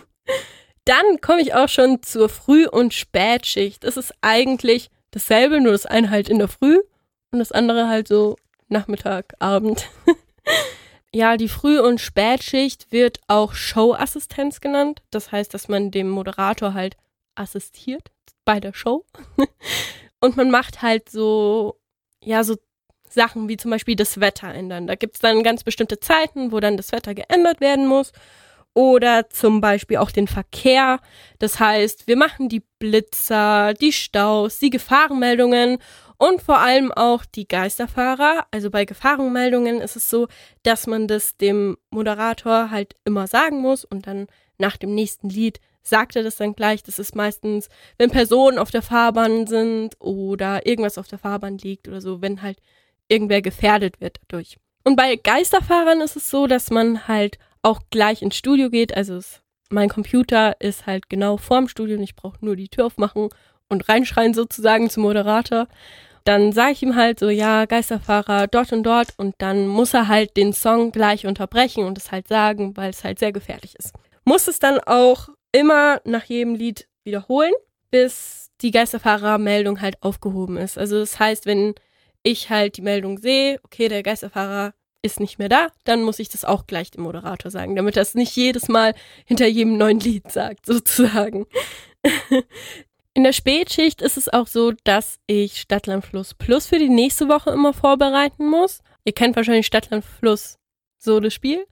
Dann 0.85 1.21
komme 1.21 1.41
ich 1.41 1.53
auch 1.53 1.69
schon 1.69 2.01
zur 2.01 2.29
Früh- 2.29 2.67
und 2.67 2.93
Spätschicht. 2.93 3.83
Es 3.83 3.97
ist 3.97 4.13
eigentlich 4.21 4.89
dasselbe, 5.11 5.61
nur 5.61 5.71
das 5.71 5.85
eine 5.85 6.09
halt 6.09 6.29
in 6.29 6.39
der 6.39 6.47
Früh 6.47 6.79
und 7.31 7.39
das 7.39 7.51
andere 7.51 7.87
halt 7.87 8.07
so 8.07 8.35
Nachmittag, 8.67 9.33
Abend. 9.39 9.87
ja, 11.13 11.37
die 11.37 11.47
Früh- 11.47 11.79
und 11.79 12.01
Spätschicht 12.01 12.91
wird 12.91 13.19
auch 13.27 13.53
Showassistenz 13.53 14.59
genannt. 14.59 15.01
Das 15.11 15.31
heißt, 15.31 15.53
dass 15.53 15.67
man 15.67 15.91
dem 15.91 16.09
Moderator 16.09 16.73
halt 16.73 16.97
assistiert 17.35 18.11
bei 18.45 18.59
der 18.59 18.73
Show. 18.73 19.05
und 20.19 20.35
man 20.35 20.51
macht 20.51 20.81
halt 20.81 21.09
so, 21.09 21.79
ja, 22.21 22.43
so 22.43 22.55
Sachen 23.09 23.47
wie 23.47 23.57
zum 23.57 23.71
Beispiel 23.71 23.95
das 23.95 24.19
Wetter 24.19 24.53
ändern. 24.53 24.87
Da 24.87 24.95
gibt 24.95 25.15
es 25.15 25.21
dann 25.21 25.43
ganz 25.43 25.63
bestimmte 25.63 25.99
Zeiten, 25.99 26.51
wo 26.51 26.59
dann 26.59 26.77
das 26.77 26.91
Wetter 26.91 27.13
geändert 27.13 27.61
werden 27.61 27.87
muss. 27.87 28.11
Oder 28.73 29.29
zum 29.29 29.61
Beispiel 29.61 29.97
auch 29.97 30.11
den 30.11 30.27
Verkehr. 30.27 30.99
Das 31.39 31.59
heißt, 31.59 32.07
wir 32.07 32.17
machen 32.17 32.49
die 32.49 32.63
Blitzer, 32.79 33.73
die 33.75 33.93
Staus, 33.93 34.57
die 34.59 34.71
Gefahrenmeldungen 34.71 35.77
und 36.17 36.41
vor 36.41 36.59
allem 36.59 36.91
auch 36.91 37.25
die 37.25 37.47
Geisterfahrer. 37.47 38.45
Also 38.49 38.71
bei 38.71 38.85
Gefahrenmeldungen 38.85 39.79
ist 39.79 39.95
es 39.95 40.09
so, 40.09 40.27
dass 40.63 40.87
man 40.87 41.07
das 41.07 41.37
dem 41.37 41.77
Moderator 41.91 42.71
halt 42.71 42.95
immer 43.05 43.27
sagen 43.27 43.59
muss 43.59 43.85
und 43.85 44.07
dann 44.07 44.27
nach 44.57 44.77
dem 44.77 44.95
nächsten 44.95 45.29
Lied 45.29 45.59
sagt 45.83 46.15
er 46.15 46.23
das 46.23 46.37
dann 46.37 46.55
gleich. 46.55 46.81
Das 46.81 46.97
ist 46.97 47.15
meistens, 47.15 47.69
wenn 47.97 48.09
Personen 48.09 48.57
auf 48.57 48.71
der 48.71 48.81
Fahrbahn 48.81 49.47
sind 49.47 49.99
oder 49.99 50.65
irgendwas 50.65 50.97
auf 50.97 51.07
der 51.07 51.19
Fahrbahn 51.19 51.57
liegt 51.57 51.87
oder 51.87 52.01
so, 52.01 52.21
wenn 52.21 52.41
halt 52.41 52.57
irgendwer 53.07 53.41
gefährdet 53.41 54.01
wird 54.01 54.19
dadurch. 54.27 54.57
Und 54.85 54.95
bei 54.95 55.15
Geisterfahrern 55.15 56.01
ist 56.01 56.15
es 56.15 56.29
so, 56.29 56.47
dass 56.47 56.69
man 56.69 57.07
halt 57.07 57.37
auch 57.63 57.81
gleich 57.89 58.21
ins 58.21 58.35
Studio 58.35 58.69
geht. 58.69 58.95
Also 58.95 59.15
es, 59.15 59.41
mein 59.69 59.89
Computer 59.89 60.59
ist 60.61 60.85
halt 60.85 61.09
genau 61.09 61.37
vorm 61.37 61.67
Studio 61.67 61.97
und 61.97 62.03
ich 62.03 62.15
brauche 62.15 62.43
nur 62.45 62.55
die 62.55 62.69
Tür 62.69 62.85
aufmachen 62.85 63.29
und 63.69 63.89
reinschreien 63.89 64.33
sozusagen 64.33 64.89
zum 64.89 65.03
Moderator. 65.03 65.67
Dann 66.25 66.53
sage 66.53 66.73
ich 66.73 66.83
ihm 66.83 66.95
halt 66.95 67.19
so, 67.19 67.29
ja, 67.29 67.65
Geisterfahrer 67.65 68.47
dort 68.47 68.71
und 68.71 68.83
dort 68.83 69.09
und 69.17 69.35
dann 69.39 69.67
muss 69.67 69.93
er 69.93 70.07
halt 70.07 70.37
den 70.37 70.53
Song 70.53 70.91
gleich 70.91 71.25
unterbrechen 71.25 71.83
und 71.83 71.97
es 71.97 72.11
halt 72.11 72.27
sagen, 72.27 72.77
weil 72.77 72.91
es 72.91 73.03
halt 73.03 73.19
sehr 73.19 73.33
gefährlich 73.33 73.75
ist. 73.75 73.93
Muss 74.23 74.47
es 74.47 74.59
dann 74.59 74.79
auch 74.79 75.27
immer 75.51 75.99
nach 76.05 76.23
jedem 76.23 76.55
Lied 76.55 76.87
wiederholen, 77.03 77.51
bis 77.91 78.51
die 78.61 78.71
Geisterfahrermeldung 78.71 79.81
halt 79.81 80.01
aufgehoben 80.01 80.55
ist. 80.55 80.77
Also 80.77 80.99
das 80.99 81.19
heißt, 81.19 81.45
wenn 81.45 81.75
ich 82.23 82.49
halt 82.49 82.77
die 82.77 82.81
Meldung 82.81 83.17
sehe, 83.17 83.59
okay, 83.63 83.89
der 83.89 84.01
Geisterfahrer 84.01 84.73
ist 85.03 85.19
nicht 85.19 85.37
mehr 85.37 85.49
da, 85.49 85.67
dann 85.83 86.01
muss 86.01 86.17
ich 86.19 86.29
das 86.29 86.45
auch 86.45 86.65
gleich 86.65 86.89
dem 86.89 87.03
Moderator 87.03 87.51
sagen, 87.51 87.75
damit 87.75 87.97
er 87.97 88.01
es 88.01 88.15
nicht 88.15 88.35
jedes 88.35 88.69
Mal 88.69 88.95
hinter 89.25 89.45
jedem 89.45 89.77
neuen 89.77 89.99
Lied 89.99 90.31
sagt, 90.31 90.65
sozusagen. 90.65 91.45
In 93.13 93.23
der 93.23 93.33
Spätschicht 93.33 94.01
ist 94.01 94.17
es 94.17 94.31
auch 94.31 94.47
so, 94.47 94.71
dass 94.83 95.19
ich 95.27 95.61
Stadtland 95.61 96.03
Fluss 96.05 96.33
Plus 96.33 96.65
für 96.65 96.79
die 96.79 96.89
nächste 96.89 97.29
Woche 97.29 97.51
immer 97.51 97.73
vorbereiten 97.73 98.49
muss. 98.49 98.79
Ihr 99.03 99.13
kennt 99.13 99.35
wahrscheinlich 99.35 99.67
Stadtland 99.67 100.03
Fluss 100.03 100.57
so 100.97 101.19
das 101.19 101.33
Spiel. 101.33 101.65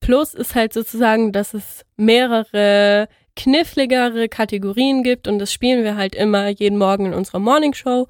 Plus 0.00 0.34
ist 0.34 0.54
halt 0.54 0.72
sozusagen, 0.72 1.32
dass 1.32 1.54
es 1.54 1.84
mehrere 1.96 3.08
kniffligere 3.36 4.28
Kategorien 4.28 5.04
gibt 5.04 5.28
und 5.28 5.38
das 5.38 5.52
spielen 5.52 5.84
wir 5.84 5.96
halt 5.96 6.14
immer 6.16 6.48
jeden 6.48 6.78
Morgen 6.78 7.06
in 7.06 7.14
unserer 7.14 7.38
Morning 7.38 7.74
Show. 7.74 8.08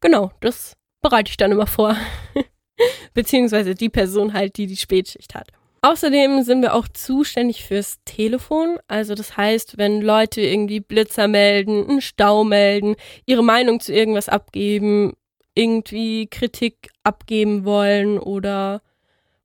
Genau, 0.00 0.30
das 0.40 0.74
bereite 1.00 1.30
ich 1.30 1.36
dann 1.38 1.52
immer 1.52 1.66
vor. 1.66 1.96
Beziehungsweise 3.14 3.74
die 3.74 3.88
Person 3.88 4.32
halt, 4.32 4.56
die 4.56 4.66
die 4.66 4.76
Spätschicht 4.76 5.34
hat. 5.34 5.48
Außerdem 5.82 6.42
sind 6.42 6.62
wir 6.62 6.74
auch 6.74 6.88
zuständig 6.88 7.64
fürs 7.64 7.98
Telefon. 8.04 8.78
Also 8.88 9.14
das 9.14 9.36
heißt, 9.36 9.78
wenn 9.78 10.00
Leute 10.00 10.40
irgendwie 10.40 10.80
Blitzer 10.80 11.28
melden, 11.28 11.88
einen 11.88 12.00
Stau 12.00 12.42
melden, 12.44 12.96
ihre 13.24 13.44
Meinung 13.44 13.78
zu 13.78 13.92
irgendwas 13.92 14.28
abgeben, 14.28 15.12
irgendwie 15.54 16.26
Kritik 16.26 16.90
abgeben 17.04 17.64
wollen 17.64 18.18
oder 18.18 18.82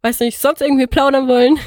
weiß 0.02 0.22
nicht, 0.22 0.40
sonst 0.40 0.62
irgendwie 0.62 0.88
plaudern 0.88 1.28
wollen, 1.28 1.60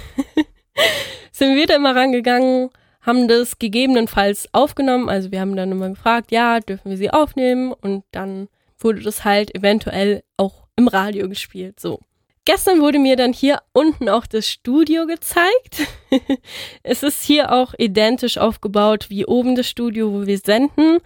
sind 1.33 1.55
wir 1.55 1.67
da 1.67 1.77
immer 1.77 1.95
rangegangen, 1.95 2.71
haben 3.01 3.29
das 3.29 3.59
gegebenenfalls 3.59 4.49
aufgenommen. 4.53 5.09
Also 5.09 5.31
wir 5.31 5.41
haben 5.41 5.57
dann 5.57 5.73
immer 5.73 5.91
gefragt, 5.91 6.33
ja, 6.33 6.61
dürfen 6.61 6.91
wir 6.91 6.97
sie 6.97 7.11
aufnehmen? 7.11 7.73
Und 7.73 8.05
dann 8.11 8.49
wurde 8.79 9.03
das 9.03 9.25
halt 9.25 9.55
eventuell 9.55 10.25
auch 10.37 10.64
im 10.77 10.89
Radio 10.89 11.29
gespielt. 11.29 11.81
So. 11.81 12.01
Gestern 12.45 12.81
wurde 12.81 12.99
mir 12.99 13.17
dann 13.17 13.33
hier 13.33 13.63
unten 13.73 14.09
auch 14.09 14.27
das 14.27 14.49
Studio 14.49 15.07
gezeigt. 15.07 15.87
es 16.83 17.03
ist 17.03 17.25
hier 17.25 17.53
auch 17.53 17.73
identisch 17.79 18.37
aufgebaut 18.37 19.09
wie 19.09 19.25
oben 19.25 19.55
das 19.55 19.67
Studio, 19.67 20.13
wo 20.13 20.27
wir 20.27 20.39
senden. 20.39 20.99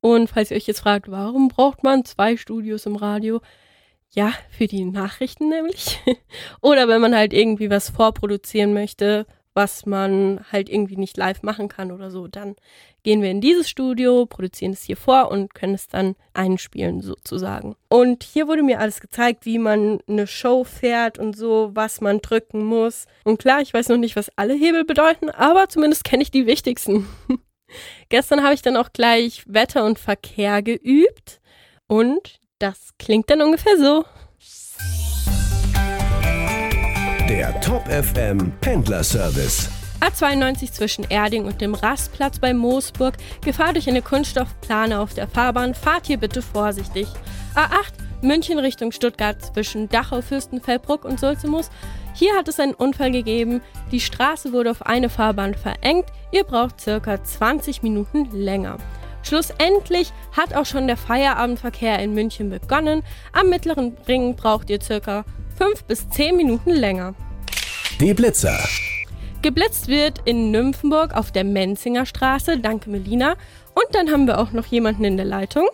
Und 0.00 0.28
falls 0.28 0.50
ihr 0.50 0.58
euch 0.58 0.66
jetzt 0.66 0.80
fragt, 0.80 1.10
warum 1.10 1.48
braucht 1.48 1.82
man 1.82 2.04
zwei 2.04 2.36
Studios 2.36 2.84
im 2.84 2.96
Radio? 2.96 3.40
Ja, 4.10 4.32
für 4.50 4.66
die 4.66 4.84
Nachrichten 4.84 5.48
nämlich. 5.48 5.98
Oder 6.60 6.86
wenn 6.86 7.00
man 7.00 7.16
halt 7.16 7.32
irgendwie 7.32 7.70
was 7.70 7.88
vorproduzieren 7.88 8.74
möchte, 8.74 9.26
was 9.54 9.86
man 9.86 10.44
halt 10.50 10.68
irgendwie 10.68 10.96
nicht 10.96 11.16
live 11.16 11.42
machen 11.42 11.68
kann 11.68 11.92
oder 11.92 12.10
so, 12.10 12.26
dann 12.26 12.56
gehen 13.04 13.22
wir 13.22 13.30
in 13.30 13.40
dieses 13.40 13.68
Studio, 13.68 14.26
produzieren 14.26 14.72
es 14.72 14.82
hier 14.82 14.96
vor 14.96 15.30
und 15.30 15.54
können 15.54 15.74
es 15.74 15.88
dann 15.88 16.16
einspielen 16.32 17.02
sozusagen. 17.02 17.76
Und 17.88 18.24
hier 18.24 18.48
wurde 18.48 18.62
mir 18.62 18.80
alles 18.80 19.00
gezeigt, 19.00 19.46
wie 19.46 19.58
man 19.58 20.00
eine 20.08 20.26
Show 20.26 20.64
fährt 20.64 21.18
und 21.18 21.36
so, 21.36 21.70
was 21.74 22.00
man 22.00 22.20
drücken 22.20 22.64
muss. 22.64 23.06
Und 23.24 23.38
klar, 23.38 23.60
ich 23.60 23.72
weiß 23.72 23.88
noch 23.88 23.98
nicht, 23.98 24.16
was 24.16 24.30
alle 24.36 24.54
Hebel 24.54 24.84
bedeuten, 24.84 25.30
aber 25.30 25.68
zumindest 25.68 26.04
kenne 26.04 26.22
ich 26.22 26.30
die 26.30 26.46
wichtigsten. 26.46 27.06
Gestern 28.08 28.42
habe 28.42 28.54
ich 28.54 28.62
dann 28.62 28.76
auch 28.76 28.92
gleich 28.92 29.44
Wetter 29.46 29.84
und 29.84 29.98
Verkehr 29.98 30.62
geübt 30.62 31.40
und 31.86 32.40
das 32.58 32.90
klingt 32.98 33.30
dann 33.30 33.42
ungefähr 33.42 33.76
so. 33.76 34.04
Der 37.28 37.58
Top 37.62 37.88
FM 37.88 38.52
Pendler 38.60 39.02
Service. 39.02 39.70
A92 40.00 40.70
zwischen 40.72 41.04
Erding 41.04 41.46
und 41.46 41.58
dem 41.62 41.72
Rastplatz 41.72 42.38
bei 42.38 42.52
Moosburg. 42.52 43.14
Gefahr 43.42 43.72
durch 43.72 43.88
eine 43.88 44.02
Kunststoffplane 44.02 45.00
auf 45.00 45.14
der 45.14 45.26
Fahrbahn. 45.26 45.74
Fahrt 45.74 46.06
hier 46.06 46.18
bitte 46.18 46.42
vorsichtig. 46.42 47.08
A8 47.54 47.94
München 48.20 48.58
Richtung 48.58 48.92
Stuttgart 48.92 49.40
zwischen 49.40 49.88
Dachau, 49.88 50.20
Fürstenfeldbruck 50.20 51.06
und 51.06 51.18
Sulzemus. 51.18 51.70
Hier 52.12 52.36
hat 52.36 52.46
es 52.48 52.60
einen 52.60 52.74
Unfall 52.74 53.10
gegeben. 53.10 53.62
Die 53.90 54.00
Straße 54.00 54.52
wurde 54.52 54.72
auf 54.72 54.84
eine 54.84 55.08
Fahrbahn 55.08 55.54
verengt. 55.54 56.06
Ihr 56.30 56.44
braucht 56.44 56.78
circa 56.78 57.24
20 57.24 57.82
Minuten 57.82 58.28
länger. 58.32 58.76
Schlussendlich 59.22 60.12
hat 60.36 60.54
auch 60.54 60.66
schon 60.66 60.86
der 60.86 60.98
Feierabendverkehr 60.98 62.00
in 62.00 62.12
München 62.12 62.50
begonnen. 62.50 63.02
Am 63.32 63.48
mittleren 63.48 63.96
Ring 64.06 64.36
braucht 64.36 64.68
ihr 64.68 64.82
circa 64.82 65.24
5 65.56 65.84
bis 65.84 66.08
10 66.10 66.36
Minuten 66.36 66.70
länger. 66.70 67.14
Die 68.00 68.12
Blitzer. 68.14 68.58
Geblitzt 69.42 69.88
wird 69.88 70.20
in 70.24 70.50
Nymphenburg 70.50 71.14
auf 71.14 71.30
der 71.30 71.44
Menzinger 71.44 72.06
Straße. 72.06 72.58
Danke, 72.58 72.90
Melina. 72.90 73.36
Und 73.74 73.86
dann 73.92 74.10
haben 74.10 74.26
wir 74.26 74.38
auch 74.38 74.52
noch 74.52 74.66
jemanden 74.66 75.04
in 75.04 75.16
der 75.16 75.26
Leitung. 75.26 75.68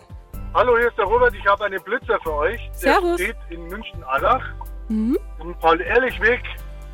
Hallo, 0.53 0.77
hier 0.77 0.89
ist 0.89 0.97
der 0.97 1.05
Robert. 1.05 1.33
Ich 1.33 1.45
habe 1.45 1.65
einen 1.65 1.81
Blitzer 1.81 2.19
für 2.21 2.33
euch. 2.33 2.59
Servus. 2.73 3.17
Der 3.17 3.25
steht 3.27 3.37
in 3.49 3.63
München-Allach. 3.67 4.43
Mhm. 4.89 5.17
Im 5.41 5.55
Paul-Ehrlich-Weg. 5.55 6.41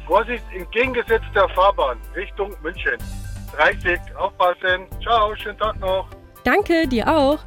Vorsicht, 0.06 0.44
entgegengesetzter 0.56 1.50
Fahrbahn 1.50 1.98
Richtung 2.16 2.56
München. 2.62 2.98
30, 3.56 4.00
aufpassen. 4.16 4.86
Ciao, 5.02 5.36
schönen 5.36 5.58
Tag 5.58 5.80
noch. 5.80 6.08
Danke, 6.44 6.88
dir 6.88 7.08
auch. 7.08 7.40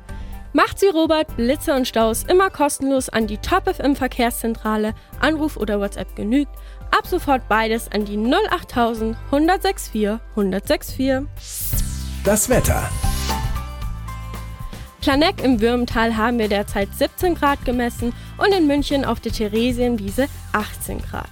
Macht 0.52 0.80
sie 0.80 0.88
Robert, 0.88 1.36
Blitzer 1.36 1.76
und 1.76 1.86
Staus 1.86 2.24
immer 2.24 2.50
kostenlos 2.50 3.08
an 3.08 3.28
die 3.28 3.38
Top 3.38 3.72
FM 3.72 3.94
Verkehrszentrale. 3.94 4.94
Anruf 5.20 5.56
oder 5.56 5.78
WhatsApp 5.78 6.16
genügt. 6.16 6.50
Ab 6.90 7.06
sofort 7.06 7.48
beides 7.48 7.90
an 7.92 8.04
die 8.04 8.18
08000 8.18 9.16
164 9.26 10.18
164. 10.30 11.28
Das 12.24 12.48
Wetter. 12.48 12.90
Planeck 15.00 15.42
im 15.44 15.60
Würmtal 15.60 16.16
haben 16.16 16.40
wir 16.40 16.48
derzeit 16.48 16.88
17 16.94 17.36
Grad 17.36 17.64
gemessen 17.64 18.12
und 18.36 18.52
in 18.52 18.66
München 18.66 19.04
auf 19.04 19.20
der 19.20 19.32
Theresienwiese 19.32 20.26
18 20.52 21.00
Grad. 21.00 21.30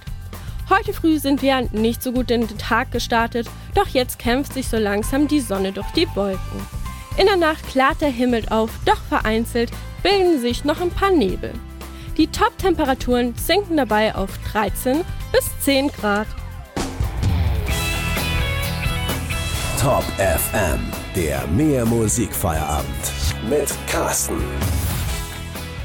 Heute 0.69 0.93
früh 0.93 1.19
sind 1.19 1.41
wir 1.41 1.61
nicht 1.73 2.01
so 2.01 2.13
gut 2.13 2.31
in 2.31 2.47
den 2.47 2.57
Tag 2.57 2.91
gestartet, 2.91 3.47
doch 3.75 3.87
jetzt 3.87 4.17
kämpft 4.17 4.53
sich 4.53 4.69
so 4.69 4.77
langsam 4.77 5.27
die 5.27 5.41
Sonne 5.41 5.73
durch 5.73 5.89
die 5.91 6.07
Wolken. 6.15 6.78
In 7.19 7.25
der 7.25 7.35
Nacht 7.35 7.67
klart 7.67 7.99
der 7.99 8.11
Himmel 8.11 8.47
auf, 8.49 8.69
doch 8.85 9.01
vereinzelt 9.09 9.69
bilden 10.03 10.39
sich 10.39 10.63
noch 10.63 10.79
ein 10.79 10.89
paar 10.89 11.11
Nebel. 11.11 11.51
Die 12.15 12.27
Top-Temperaturen 12.27 13.35
sinken 13.35 13.75
dabei 13.75 14.15
auf 14.15 14.29
13 14.53 15.01
bis 15.33 15.51
10 15.59 15.89
Grad. 15.89 16.27
Top 19.81 20.05
FM, 20.17 20.79
der 21.13 21.45
Mehr 21.47 21.85
Musikfeierabend. 21.85 22.87
mit 23.49 23.67
Carsten. 23.87 24.41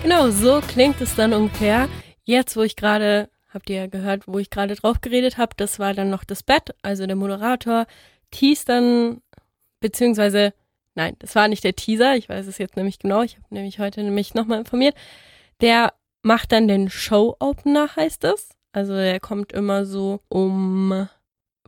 Genau, 0.05 0.31
so 0.31 0.61
klingt 0.61 1.01
es 1.01 1.17
dann 1.17 1.33
ungefähr. 1.33 1.89
Jetzt, 2.23 2.57
wo 2.57 2.63
ich 2.63 2.77
gerade, 2.77 3.29
habt 3.53 3.69
ihr 3.71 3.77
ja 3.77 3.87
gehört, 3.89 4.29
wo 4.29 4.39
ich 4.39 4.51
gerade 4.51 4.77
drauf 4.77 5.01
geredet 5.01 5.37
habe, 5.37 5.55
das 5.57 5.81
war 5.81 5.95
dann 5.95 6.11
noch 6.11 6.23
das 6.23 6.45
Bett, 6.45 6.77
also 6.83 7.09
der 7.09 7.17
Moderator 7.17 7.87
teast 8.31 8.69
dann, 8.69 9.21
beziehungsweise, 9.81 10.53
nein, 10.95 11.17
das 11.19 11.35
war 11.35 11.49
nicht 11.49 11.65
der 11.65 11.77
Teaser, 11.77 12.17
ich 12.17 12.29
weiß 12.29 12.47
es 12.47 12.59
jetzt 12.59 12.77
nämlich 12.77 12.99
genau, 12.99 13.23
ich 13.23 13.37
habe 13.37 13.47
nämlich 13.51 13.79
heute 13.79 14.03
nämlich 14.03 14.35
nochmal 14.35 14.59
informiert. 14.59 14.97
Der 15.61 15.93
macht 16.23 16.53
dann 16.53 16.69
den 16.69 16.91
Show-Opener, 16.91 17.95
heißt 17.97 18.25
es. 18.25 18.51
Also 18.73 18.95
der 18.95 19.21
kommt 19.21 19.53
immer 19.53 19.87
so 19.87 20.21
um 20.29 21.09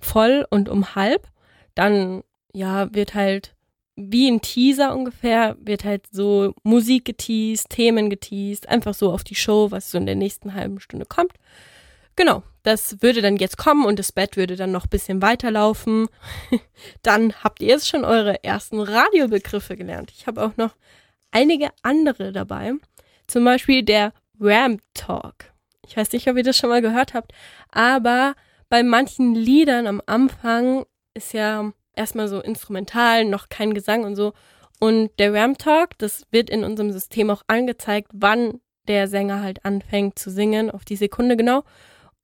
voll 0.01 0.47
und 0.51 0.69
um 0.69 0.95
halb. 0.95 1.29
Dann, 1.75 2.23
ja, 2.53 2.93
wird 2.95 3.15
halt 3.15 3.55
wie 3.97 4.29
ein 4.29 4.43
Teaser 4.43 4.95
ungefähr, 4.95 5.57
wird 5.61 5.85
halt 5.85 6.07
so 6.11 6.53
Musik 6.63 7.07
geteased, 7.07 7.71
Themen 7.71 8.11
geteased, 8.11 8.69
einfach 8.69 8.95
so 8.95 9.11
auf 9.11 9.25
die 9.25 9.35
Show, 9.35 9.71
was 9.71 9.91
so 9.91 9.99
in 9.99 10.07
der 10.07 10.17
nächsten 10.17 10.55
halben 10.55 10.81
Stunde 10.81 11.07
kommt. 11.07 11.33
Genau, 12.15 12.43
das 12.67 13.01
würde 13.01 13.23
dann 13.23 13.37
jetzt 13.37 13.59
kommen 13.59 13.87
und 13.87 13.97
das 14.01 14.11
Bett 14.11 14.37
würde 14.37 14.57
dann 14.57 14.73
noch 14.73 14.87
ein 14.87 14.91
bisschen 14.91 15.23
weiterlaufen. 15.23 16.09
dann 17.03 17.33
habt 17.45 17.63
ihr 17.63 17.69
jetzt 17.69 17.87
schon 17.87 18.05
eure 18.05 18.43
ersten 18.43 18.81
Radiobegriffe 18.81 19.77
gelernt. 19.77 20.11
Ich 20.11 20.27
habe 20.27 20.43
auch 20.43 20.57
noch 20.57 20.75
einige 21.31 21.69
andere 21.83 22.33
dabei. 22.33 22.73
Zum 23.29 23.45
Beispiel 23.45 23.85
der 23.85 24.13
Ramp 24.41 24.81
Talk. 24.95 25.53
Ich 25.87 25.97
weiß 25.97 26.11
nicht, 26.11 26.29
ob 26.29 26.37
ihr 26.37 26.43
das 26.43 26.57
schon 26.57 26.71
mal 26.71 26.83
gehört 26.83 27.15
habt, 27.15 27.31
aber 27.71 28.35
bei 28.69 28.83
manchen 28.83 29.37
Liedern 29.37 29.87
am 29.87 30.03
Anfang 30.07 30.87
ist 31.15 31.35
ja 31.35 31.71
erstmal 31.95 32.27
so 32.27 32.41
instrumental, 32.41 33.25
noch 33.25 33.49
kein 33.49 33.75
Gesang 33.75 34.03
und 34.03 34.17
so. 34.17 34.33
Und 34.81 35.11
der 35.21 35.33
Ram 35.33 35.57
Talk, 35.57 35.97
das 35.99 36.25
wird 36.33 36.51
in 36.51 36.65
unserem 36.65 36.91
System 36.91 37.31
auch 37.31 37.43
angezeigt, 37.47 38.11
wann 38.13 38.61
der 38.89 39.07
Sänger 39.07 39.41
halt 39.41 39.65
anfängt 39.65 40.19
zu 40.19 40.33
singen, 40.33 40.69
auf 40.69 40.85
die 40.85 40.97
Sekunde 40.97 41.37
genau. 41.37 41.63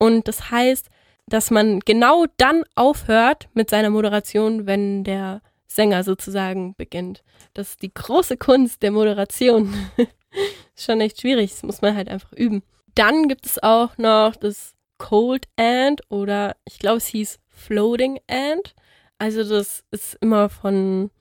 Und 0.02 0.26
das 0.26 0.50
heißt, 0.50 0.90
dass 1.28 1.52
man 1.52 1.78
genau 1.78 2.26
dann 2.36 2.64
aufhört 2.74 3.48
mit 3.54 3.70
seiner 3.70 3.88
Moderation, 3.88 4.66
wenn 4.66 5.04
der 5.04 5.42
Sänger 5.68 6.02
sozusagen 6.02 6.74
beginnt. 6.74 7.22
Das 7.54 7.68
ist 7.68 7.82
die 7.82 7.94
große 7.94 8.36
Kunst 8.36 8.82
der 8.82 8.90
Moderation. 8.90 9.72
ist 10.74 10.84
schon 10.84 11.00
echt 11.00 11.20
schwierig, 11.20 11.52
das 11.52 11.62
muss 11.62 11.82
man 11.82 11.94
halt 11.94 12.08
einfach 12.08 12.32
üben. 12.32 12.64
Dann 12.96 13.28
gibt 13.28 13.46
es 13.46 13.62
auch 13.62 13.96
noch 13.96 14.34
das 14.34 14.74
Cold 14.98 15.46
End 15.54 16.00
oder 16.08 16.56
ich 16.64 16.80
glaube, 16.80 16.96
es 16.96 17.06
hieß 17.06 17.38
Floating 17.50 18.18
End. 18.26 18.74
Also 19.18 19.48
das 19.48 19.84
ist 19.92 20.18
immer 20.20 20.48
von, 20.48 21.12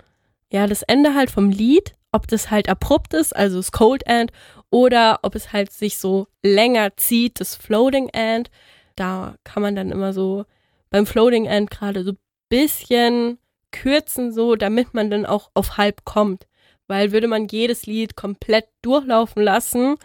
ja, 0.52 0.66
das 0.66 0.82
Ende 0.82 1.14
halt 1.14 1.30
vom 1.30 1.52
Lied, 1.52 1.94
ob 2.12 2.28
das 2.28 2.50
halt 2.50 2.68
abrupt 2.68 3.14
ist, 3.14 3.36
also 3.36 3.58
das 3.58 3.72
Cold 3.72 4.08
End, 4.08 4.32
oder 4.72 5.20
ob 5.22 5.36
es 5.36 5.54
halt 5.54 5.72
sich 5.72 5.98
so 5.98 6.28
länger 6.42 6.98
zieht, 6.98 7.40
das 7.40 7.56
Floating 7.56 8.10
End. 8.10 8.50
Da 8.96 9.36
kann 9.44 9.62
man 9.62 9.76
dann 9.76 9.92
immer 9.92 10.14
so 10.14 10.46
beim 10.90 11.06
Floating 11.06 11.46
End 11.46 11.70
gerade 11.70 12.04
so 12.04 12.14
bisschen 12.50 13.38
kürzen, 13.72 14.34
so, 14.34 14.56
damit 14.56 14.94
man 14.94 15.10
dann 15.10 15.26
auch 15.26 15.52
auf 15.54 15.78
halb 15.78 16.04
kommt. 16.06 16.48
Weil 16.88 17.12
würde 17.12 17.28
man 17.28 17.48
jedes 17.48 17.86
Lied 17.86 18.16
komplett 18.16 18.66
durchlaufen 18.82 19.44
lassen, 19.44 19.96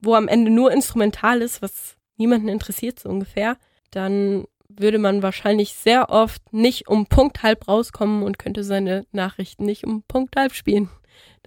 wo 0.00 0.14
am 0.14 0.28
Ende 0.28 0.50
nur 0.50 0.72
instrumental 0.72 1.42
ist, 1.42 1.62
was 1.62 1.96
niemanden 2.16 2.48
interessiert 2.48 2.98
so 2.98 3.08
ungefähr, 3.08 3.56
dann 3.90 4.46
würde 4.68 4.98
man 4.98 5.22
wahrscheinlich 5.22 5.74
sehr 5.74 6.10
oft 6.10 6.52
nicht 6.52 6.88
um 6.88 7.06
Punkt 7.06 7.42
halb 7.42 7.68
rauskommen 7.68 8.22
und 8.22 8.38
könnte 8.38 8.64
seine 8.64 9.06
Nachrichten 9.12 9.64
nicht 9.64 9.84
um 9.84 10.02
Punkt 10.02 10.36
halb 10.36 10.54
spielen. 10.54 10.90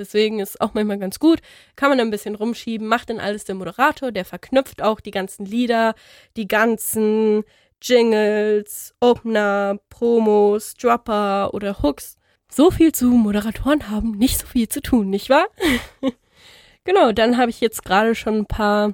Deswegen 0.01 0.39
ist 0.39 0.59
auch 0.59 0.73
manchmal 0.73 0.99
ganz 0.99 1.19
gut, 1.19 1.39
kann 1.75 1.89
man 1.89 1.99
ein 1.99 2.11
bisschen 2.11 2.35
rumschieben, 2.35 2.87
macht 2.87 3.09
dann 3.09 3.19
alles 3.19 3.45
der 3.45 3.55
Moderator, 3.55 4.11
der 4.11 4.25
verknüpft 4.25 4.81
auch 4.81 4.99
die 4.99 5.11
ganzen 5.11 5.45
Lieder, 5.45 5.95
die 6.35 6.47
ganzen 6.47 7.43
Jingles, 7.81 8.93
Opener, 8.99 9.79
Promos, 9.89 10.73
Dropper 10.73 11.53
oder 11.53 11.81
Hooks. 11.81 12.17
So 12.49 12.69
viel 12.69 12.91
zu 12.91 13.05
Moderatoren 13.07 13.89
haben 13.89 14.11
nicht 14.11 14.39
so 14.39 14.47
viel 14.47 14.67
zu 14.67 14.81
tun, 14.81 15.09
nicht 15.09 15.29
wahr? 15.29 15.47
genau, 16.83 17.11
dann 17.11 17.37
habe 17.37 17.49
ich 17.49 17.61
jetzt 17.61 17.85
gerade 17.85 18.13
schon 18.15 18.39
ein 18.39 18.45
paar 18.45 18.93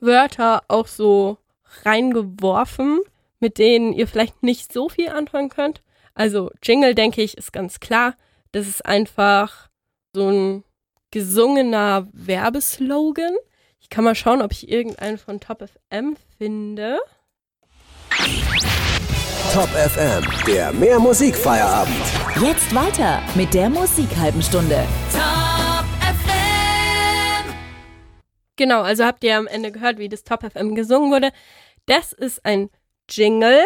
Wörter 0.00 0.62
auch 0.68 0.86
so 0.86 1.38
reingeworfen 1.84 3.00
mit 3.44 3.58
denen 3.58 3.92
ihr 3.92 4.08
vielleicht 4.08 4.42
nicht 4.42 4.72
so 4.72 4.88
viel 4.88 5.10
anfangen 5.10 5.50
könnt. 5.50 5.82
Also 6.14 6.50
Jingle, 6.62 6.94
denke 6.94 7.20
ich, 7.20 7.36
ist 7.36 7.52
ganz 7.52 7.78
klar. 7.78 8.16
Das 8.52 8.66
ist 8.66 8.86
einfach 8.86 9.68
so 10.14 10.30
ein 10.30 10.64
gesungener 11.10 12.06
Werbeslogan. 12.12 13.34
Ich 13.80 13.90
kann 13.90 14.04
mal 14.04 14.14
schauen, 14.14 14.42
ob 14.42 14.52
ich 14.52 14.70
irgendeinen 14.70 15.18
von 15.18 15.40
Top 15.40 15.68
FM 15.68 16.16
finde. 16.38 17.00
Top 19.52 19.68
FM, 19.68 20.24
der 20.46 20.72
mehr 20.72 21.00
Musikfeierabend. 21.00 21.96
Jetzt 22.40 22.72
weiter 22.74 23.20
mit 23.34 23.52
der 23.54 23.68
Musikhalben 23.68 24.40
Stunde. 24.40 24.84
Top 25.12 25.84
FM. 26.00 27.54
Genau, 28.54 28.82
also 28.82 29.04
habt 29.04 29.24
ihr 29.24 29.36
am 29.36 29.48
Ende 29.48 29.72
gehört, 29.72 29.98
wie 29.98 30.08
das 30.08 30.22
Top 30.22 30.44
FM 30.44 30.76
gesungen 30.76 31.10
wurde. 31.10 31.30
Das 31.86 32.12
ist 32.12 32.44
ein 32.44 32.70
Jingle. 33.10 33.64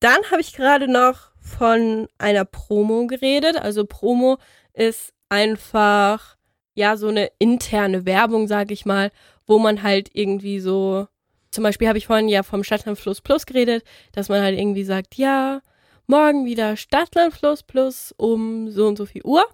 Dann 0.00 0.18
habe 0.30 0.40
ich 0.40 0.54
gerade 0.54 0.90
noch 0.90 1.30
von 1.42 2.08
einer 2.16 2.46
Promo 2.46 3.06
geredet. 3.06 3.56
Also 3.56 3.84
Promo 3.84 4.38
ist 4.72 5.12
einfach 5.28 6.36
ja 6.74 6.96
so 6.96 7.08
eine 7.08 7.30
interne 7.38 8.06
Werbung, 8.06 8.46
sage 8.46 8.72
ich 8.72 8.86
mal, 8.86 9.10
wo 9.46 9.58
man 9.58 9.82
halt 9.82 10.10
irgendwie 10.12 10.60
so, 10.60 11.08
zum 11.50 11.64
Beispiel 11.64 11.88
habe 11.88 11.98
ich 11.98 12.06
vorhin 12.06 12.28
ja 12.28 12.42
vom 12.42 12.64
Stadtlandfluss 12.64 13.20
Plus 13.20 13.46
geredet, 13.46 13.84
dass 14.12 14.28
man 14.28 14.42
halt 14.42 14.58
irgendwie 14.58 14.84
sagt, 14.84 15.16
ja, 15.16 15.60
morgen 16.06 16.46
wieder 16.46 16.76
Stadtlandfluss 16.76 17.62
Plus 17.62 18.14
um 18.16 18.70
so 18.70 18.86
und 18.86 18.96
so 18.96 19.06
viel 19.06 19.22
Uhr. 19.24 19.44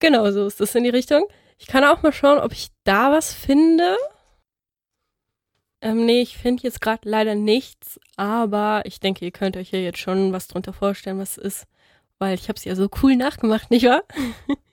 Genau, 0.00 0.30
so 0.30 0.46
ist 0.46 0.60
das 0.60 0.74
in 0.74 0.84
die 0.84 0.90
Richtung. 0.90 1.24
Ich 1.58 1.66
kann 1.66 1.84
auch 1.84 2.02
mal 2.02 2.12
schauen, 2.12 2.38
ob 2.38 2.52
ich 2.52 2.68
da 2.84 3.12
was 3.12 3.32
finde. 3.32 3.96
Ähm, 5.80 6.04
nee, 6.04 6.20
ich 6.20 6.36
finde 6.36 6.64
jetzt 6.64 6.80
gerade 6.80 7.08
leider 7.08 7.34
nichts, 7.34 8.00
aber 8.16 8.82
ich 8.84 8.98
denke, 8.98 9.24
ihr 9.24 9.30
könnt 9.30 9.56
euch 9.56 9.70
ja 9.70 9.78
jetzt 9.78 9.98
schon 9.98 10.32
was 10.32 10.48
drunter 10.48 10.72
vorstellen, 10.72 11.18
was 11.18 11.36
es 11.36 11.44
ist, 11.58 11.66
weil 12.18 12.34
ich 12.34 12.48
habe 12.48 12.56
es 12.56 12.64
ja 12.64 12.74
so 12.74 12.88
cool 13.02 13.14
nachgemacht, 13.16 13.70
nicht 13.70 13.86
wahr? 13.86 14.02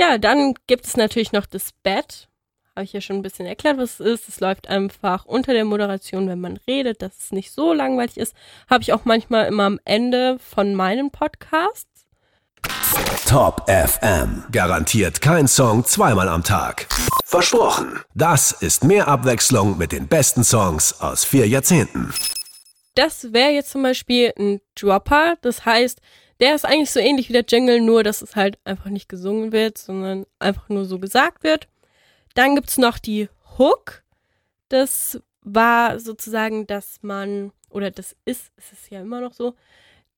ja, 0.00 0.18
dann 0.18 0.54
gibt 0.66 0.86
es 0.86 0.96
natürlich 0.96 1.32
noch 1.32 1.46
das 1.46 1.70
Bett. 1.82 2.28
Habe 2.76 2.84
ich 2.84 2.92
ja 2.92 3.00
schon 3.00 3.16
ein 3.16 3.22
bisschen 3.22 3.46
erklärt, 3.46 3.78
was 3.78 4.00
es 4.00 4.20
ist. 4.20 4.28
Es 4.28 4.40
läuft 4.40 4.68
einfach 4.68 5.24
unter 5.26 5.52
der 5.52 5.64
Moderation, 5.64 6.28
wenn 6.28 6.40
man 6.40 6.58
redet, 6.66 7.02
dass 7.02 7.16
es 7.18 7.32
nicht 7.32 7.52
so 7.52 7.72
langweilig 7.72 8.16
ist. 8.16 8.34
Habe 8.68 8.82
ich 8.82 8.92
auch 8.92 9.04
manchmal 9.04 9.46
immer 9.46 9.64
am 9.64 9.78
Ende 9.84 10.38
von 10.40 10.74
meinen 10.74 11.12
Podcasts. 11.12 12.06
Top 13.28 13.68
FM. 13.68 14.44
Garantiert 14.50 15.20
kein 15.20 15.46
Song 15.46 15.84
zweimal 15.84 16.28
am 16.28 16.42
Tag. 16.42 16.86
Versprochen. 17.24 18.00
Das 18.14 18.52
ist 18.52 18.84
mehr 18.84 19.08
Abwechslung 19.08 19.78
mit 19.78 19.92
den 19.92 20.08
besten 20.08 20.44
Songs 20.44 21.00
aus 21.00 21.24
vier 21.24 21.48
Jahrzehnten. 21.48 22.12
Das 22.94 23.32
wäre 23.32 23.50
jetzt 23.50 23.70
zum 23.70 23.82
Beispiel 23.82 24.32
ein 24.38 24.60
Dropper. 24.74 25.36
Das 25.42 25.64
heißt, 25.64 26.00
der 26.40 26.54
ist 26.54 26.64
eigentlich 26.64 26.90
so 26.90 27.00
ähnlich 27.00 27.28
wie 27.28 27.32
der 27.34 27.44
Jingle, 27.46 27.80
nur 27.80 28.02
dass 28.02 28.22
es 28.22 28.36
halt 28.36 28.58
einfach 28.64 28.90
nicht 28.90 29.08
gesungen 29.08 29.52
wird, 29.52 29.78
sondern 29.78 30.26
einfach 30.38 30.68
nur 30.68 30.84
so 30.84 30.98
gesagt 30.98 31.44
wird. 31.44 31.68
Dann 32.34 32.54
gibt's 32.54 32.78
noch 32.78 32.98
die 32.98 33.28
Hook. 33.58 34.02
Das 34.68 35.20
war 35.42 36.00
sozusagen, 36.00 36.66
dass 36.66 37.02
man, 37.02 37.52
oder 37.70 37.90
das 37.90 38.16
ist, 38.24 38.50
es 38.56 38.72
ist 38.72 38.90
ja 38.90 39.00
immer 39.00 39.20
noch 39.20 39.32
so, 39.32 39.54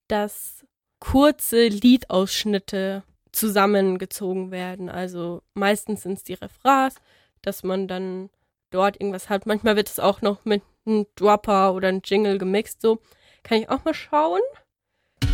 dass 0.08 0.64
kurze 1.00 1.68
Liedausschnitte 1.68 3.02
zusammengezogen 3.32 4.50
werden. 4.50 4.88
Also 4.88 5.42
meistens 5.54 6.02
sind 6.02 6.14
es 6.14 6.24
die 6.24 6.34
Refrains, 6.34 6.94
dass 7.42 7.62
man 7.62 7.86
dann 7.86 8.30
dort 8.70 9.00
irgendwas 9.00 9.28
hat. 9.28 9.46
Manchmal 9.46 9.76
wird 9.76 9.88
es 9.88 10.00
auch 10.00 10.22
noch 10.22 10.44
mit 10.44 10.62
einem 10.86 11.06
Dropper 11.16 11.74
oder 11.74 11.88
einem 11.88 12.00
Jingle 12.02 12.38
gemixt. 12.38 12.80
So 12.80 12.98
kann 13.42 13.58
ich 13.58 13.68
auch 13.68 13.84
mal 13.84 13.94
schauen. 13.94 14.40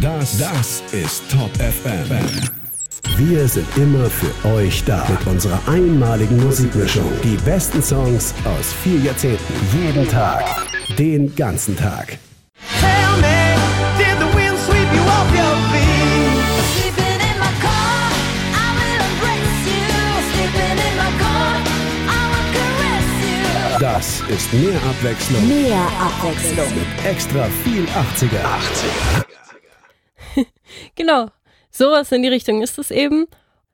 Das, 0.01 0.38
das 0.38 0.83
ist 0.92 1.23
Top 1.31 1.51
FM. 1.57 2.09
Wir 3.16 3.47
sind 3.49 3.66
immer 3.77 4.09
für 4.09 4.49
euch 4.49 4.83
da 4.85 5.07
mit 5.09 5.27
unserer 5.27 5.59
einmaligen 5.66 6.42
Musikmischung. 6.42 7.11
Die 7.23 7.37
besten 7.45 7.83
Songs 7.83 8.33
aus 8.45 8.73
vier 8.83 8.99
Jahrzehnten. 9.01 9.53
Jeden 9.77 10.09
Tag. 10.09 10.45
Den 10.99 11.35
ganzen 11.35 11.77
Tag. 11.77 12.18
Tell 12.81 13.16
me, 13.21 13.55
did 13.99 14.16
the 14.18 14.37
wind 14.37 14.59
sweep 14.66 14.88
you 14.95 15.03
off 15.03 15.29
your 15.35 15.57
feet? 15.73 16.42
Sleeping 16.75 17.21
in 17.21 17.38
my 17.38 17.53
car, 17.61 18.11
I 18.55 18.68
will 18.79 19.01
embrace 19.11 19.62
you. 19.66 19.83
Sleeping 20.33 20.79
in 20.79 20.95
my 20.97 21.11
car, 21.23 21.55
I 22.07 22.23
will 22.31 22.47
caress 22.55 23.11
you. 23.23 23.79
Das 23.81 24.21
ist 24.29 24.53
mehr 24.53 24.81
Abwechslung 24.88 25.49
Mehr 25.49 25.83
Abwechslung. 26.01 26.68
mit 26.75 27.05
extra 27.05 27.47
viel 27.64 27.85
80er. 27.85 29.23
Genau, 30.94 31.28
sowas 31.70 32.12
in 32.12 32.22
die 32.22 32.28
Richtung 32.28 32.62
ist 32.62 32.78
es 32.78 32.90
eben. 32.90 33.26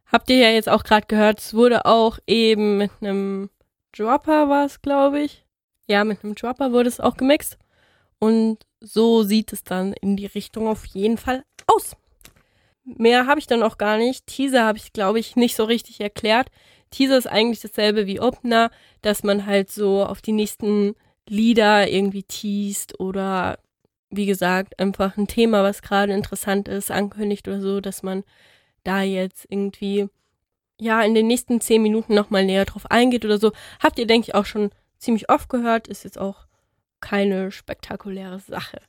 Habt 0.07 0.31
ihr 0.31 0.37
ja 0.38 0.50
jetzt 0.50 0.68
auch 0.68 0.85
gerade 0.85 1.07
gehört, 1.07 1.40
es 1.40 1.52
wurde 1.52 1.85
auch 1.85 2.18
eben 2.26 2.78
mit 2.78 2.90
einem 3.00 3.50
Dropper 3.96 4.48
war 4.48 4.64
es, 4.64 4.81
glaube 4.81 5.20
ich. 5.20 5.44
Ja, 5.87 6.04
mit 6.04 6.22
einem 6.22 6.35
Dropper 6.35 6.72
wurde 6.72 6.88
es 6.88 7.00
auch 7.00 7.16
gemixt. 7.16 7.59
Und 8.18 8.59
so 8.81 9.22
sieht 9.22 9.52
es 9.52 9.64
dann 9.64 9.92
in 9.94 10.16
die 10.16 10.26
Richtung 10.26 10.68
auf 10.68 10.85
jeden 10.87 11.18
Fall 11.18 11.44
aus. 11.66 11.96
Mehr 12.85 13.26
habe 13.26 13.40
ich 13.40 13.46
dann 13.46 13.62
auch 13.62 13.78
gar 13.78 13.98
nicht. 13.98 14.26
Teaser 14.26 14.64
habe 14.64 14.78
ich, 14.78 14.92
glaube 14.92 15.18
ich, 15.18 15.37
nicht 15.37 15.57
so 15.57 15.64
richtig 15.64 16.00
erklärt. 16.00 16.48
Teaser 16.90 17.18
ist 17.18 17.26
eigentlich 17.26 17.61
dasselbe 17.61 18.07
wie 18.07 18.20
Opener, 18.20 18.70
dass 19.02 19.22
man 19.22 19.46
halt 19.46 19.70
so 19.70 20.04
auf 20.04 20.22
die 20.22 20.33
nächsten 20.33 20.94
Lieder 21.28 21.88
irgendwie 21.88 22.22
teast 22.22 22.98
oder 22.98 23.59
wie 24.11 24.27
gesagt, 24.27 24.79
einfach 24.79 25.16
ein 25.16 25.27
Thema, 25.27 25.62
was 25.62 25.83
gerade 25.83 26.12
interessant 26.12 26.68
ist, 26.68 26.90
ankündigt 26.90 27.47
oder 27.49 27.61
so, 27.61 27.81
dass 27.81 28.03
man 28.03 28.25
da 28.85 29.03
jetzt 29.03 29.47
irgendwie 29.49 30.09
ja 30.81 31.03
in 31.03 31.14
den 31.14 31.27
nächsten 31.27 31.61
zehn 31.61 31.83
Minuten 31.83 32.14
nochmal 32.14 32.44
näher 32.44 32.64
drauf 32.64 32.90
eingeht 32.90 33.25
oder 33.25 33.38
so. 33.38 33.53
Habt 33.81 33.99
ihr, 33.99 34.07
denke 34.07 34.29
ich, 34.29 34.35
auch 34.35 34.47
schon 34.47 34.71
ziemlich 34.99 35.29
oft 35.29 35.49
gehört, 35.49 35.88
ist 35.88 36.05
jetzt 36.05 36.18
auch 36.18 36.47
keine 37.01 37.51
spektakuläre 37.53 38.40
Sache. 38.40 38.81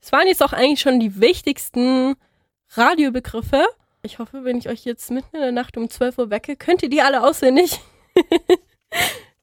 Es 0.00 0.10
waren 0.10 0.26
jetzt 0.26 0.42
auch 0.42 0.52
eigentlich 0.52 0.80
schon 0.80 0.98
die 0.98 1.20
wichtigsten 1.20 2.16
Radiobegriffe. 2.70 3.64
Ich 4.02 4.18
hoffe, 4.18 4.44
wenn 4.44 4.58
ich 4.58 4.68
euch 4.68 4.84
jetzt 4.84 5.10
mitten 5.10 5.36
in 5.36 5.42
der 5.42 5.52
Nacht 5.52 5.76
um 5.76 5.88
12 5.88 6.18
Uhr 6.18 6.30
wecke, 6.30 6.56
könnt 6.56 6.82
ihr 6.82 6.90
die 6.90 7.02
alle 7.02 7.22
auswendig. 7.22 7.78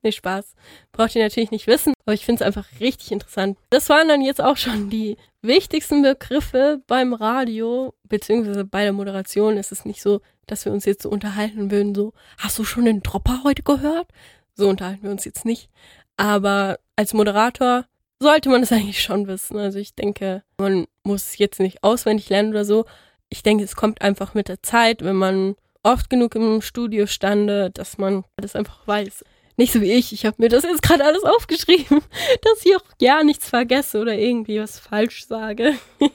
nee, 0.02 0.12
Spaß. 0.12 0.56
Braucht 0.92 1.16
ihr 1.16 1.24
natürlich 1.24 1.52
nicht 1.52 1.68
wissen, 1.68 1.94
aber 2.06 2.14
ich 2.14 2.26
finde 2.26 2.44
es 2.44 2.48
einfach 2.48 2.68
richtig 2.80 3.12
interessant. 3.12 3.58
Das 3.70 3.90
waren 3.90 4.08
dann 4.08 4.22
jetzt 4.22 4.42
auch 4.42 4.58
schon 4.58 4.90
die 4.90 5.18
wichtigsten 5.42 6.02
Begriffe 6.02 6.82
beim 6.88 7.14
Radio, 7.14 7.94
beziehungsweise 8.04 8.66
bei 8.66 8.84
der 8.84 8.94
Moderation. 8.94 9.58
Es 9.58 9.72
ist 9.72 9.86
nicht 9.86 10.02
so, 10.02 10.22
dass 10.48 10.66
wir 10.66 10.72
uns 10.72 10.86
jetzt 10.86 11.04
so 11.04 11.10
unterhalten 11.10 11.72
würden, 11.72 11.96
so, 11.96 12.14
hast 12.38 12.58
du 12.60 12.64
schon 12.64 12.86
den 12.86 13.02
Dropper 13.02 13.42
heute 13.44 13.64
gehört? 13.64 14.08
So 14.56 14.68
unterhalten 14.68 15.04
wir 15.04 15.12
uns 15.12 15.26
jetzt 15.26 15.46
nicht. 15.46 15.70
Aber 16.18 16.80
als 16.96 17.14
Moderator 17.14 17.86
sollte 18.20 18.50
man 18.50 18.64
es 18.64 18.72
eigentlich 18.74 19.02
schon 19.02 19.28
wissen. 19.28 19.58
Also 19.58 19.80
ich 19.80 19.96
denke, 19.96 20.44
man 20.58 20.88
muss 21.04 21.30
es 21.30 21.38
jetzt 21.38 21.60
nicht 21.60 21.84
auswendig 21.84 22.30
lernen 22.30 22.52
oder 22.52 22.66
so. 22.66 22.86
Ich 23.30 23.44
denke, 23.44 23.64
es 23.64 23.76
kommt 23.76 24.02
einfach 24.02 24.34
mit 24.34 24.48
der 24.48 24.62
Zeit, 24.64 25.04
wenn 25.04 25.16
man 25.16 25.56
oft 25.84 26.10
genug 26.10 26.36
im 26.36 26.62
Studio 26.62 27.06
stande, 27.06 27.70
dass 27.72 27.98
man 27.98 28.26
das 28.38 28.56
einfach 28.56 28.86
weiß. 28.88 29.24
Nicht 29.60 29.74
so 29.74 29.82
wie 29.82 29.91
ich. 29.91 30.13
Ich 30.13 30.26
habe 30.26 30.38
mir 30.39 30.48
das 30.48 30.63
jetzt 30.63 30.82
gerade 30.82 31.04
alles 31.04 31.26
aufgeschrieben, 31.26 32.00
dass 32.43 32.65
ich 32.65 32.78
auch 32.78 32.84
ja 33.02 33.22
nichts 33.26 33.50
vergesse 33.50 34.00
oder 34.00 34.13
irgendwie 34.17 34.58
was 34.62 34.80
falsch 34.80 35.28
sage. 35.28 35.74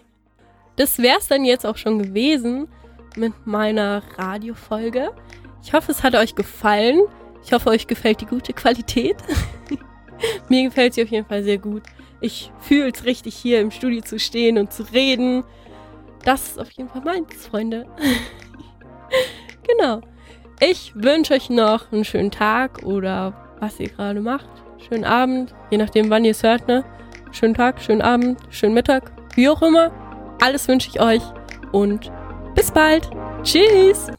Das 0.76 0.98
wäre 0.98 1.18
es 1.20 1.28
dann 1.28 1.44
jetzt 1.44 1.64
auch 1.64 1.76
schon 1.76 2.02
gewesen 2.02 2.66
mit 3.14 3.33
meiner 3.46 4.02
Radiofolge. 4.18 5.12
Ich 5.62 5.72
hoffe, 5.72 5.92
es 5.92 6.02
hat 6.02 6.16
euch 6.16 6.35
gefallen. 6.35 7.02
Ich 7.44 7.52
hoffe, 7.52 7.70
euch 7.70 7.87
gefällt 7.87 8.20
die 8.20 8.26
gute 8.26 8.52
Qualität. 8.52 9.14
Mir 10.48 10.64
gefällt 10.64 10.94
sie 10.94 11.04
auf 11.04 11.11
jeden 11.11 11.28
Fall 11.28 11.44
sehr 11.44 11.59
gut. 11.59 11.85
Ich 12.20 12.50
fühle 12.59 12.90
es 12.92 13.04
richtig, 13.04 13.37
hier 13.37 13.61
im 13.61 13.70
Studio 13.70 14.02
zu 14.02 14.18
stehen 14.18 14.59
und 14.59 14.72
zu 14.72 14.83
reden. 14.92 15.44
Das 16.24 16.48
ist 16.48 16.59
auf 16.59 16.72
jeden 16.72 16.88
Fall 16.88 17.02
meins, 17.02 17.46
Freunde. 17.46 17.87
genau. 19.62 20.00
Ich 20.61 20.93
wünsche 20.95 21.35
euch 21.35 21.51
noch 21.51 21.90
einen 21.90 22.05
schönen 22.05 22.31
Tag 22.31 22.85
oder 22.85 23.35
was 23.59 23.81
ihr 23.81 23.88
gerade 23.88 24.21
macht. 24.21 24.49
Schönen 24.88 25.05
Abend, 25.05 25.53
je 25.71 25.79
nachdem, 25.79 26.11
wann 26.11 26.25
ihr 26.25 26.31
es 26.31 26.45
hört, 26.45 26.69
ne? 26.69 26.85
Schönen 27.33 27.55
Tag, 27.55 27.81
schönen 27.81 28.03
Abend, 28.03 28.38
schönen 28.51 28.73
Mittag, 28.73 29.11
wie 29.35 29.49
auch 29.49 29.61
immer. 29.62 29.90
Alles 30.40 30.69
wünsche 30.69 30.88
ich 30.88 31.01
euch 31.01 31.23
und 31.73 32.12
bis 32.55 32.71
bald. 32.71 33.11
Tschüss. 33.43 34.12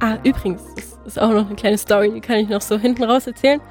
Ah, 0.00 0.18
übrigens, 0.22 0.62
das 0.74 0.98
ist 1.06 1.18
auch 1.18 1.30
noch 1.30 1.46
eine 1.46 1.56
kleine 1.56 1.78
Story, 1.78 2.12
die 2.12 2.20
kann 2.20 2.36
ich 2.36 2.50
noch 2.50 2.60
so 2.60 2.78
hinten 2.78 3.04
raus 3.04 3.26
erzählen. 3.26 3.62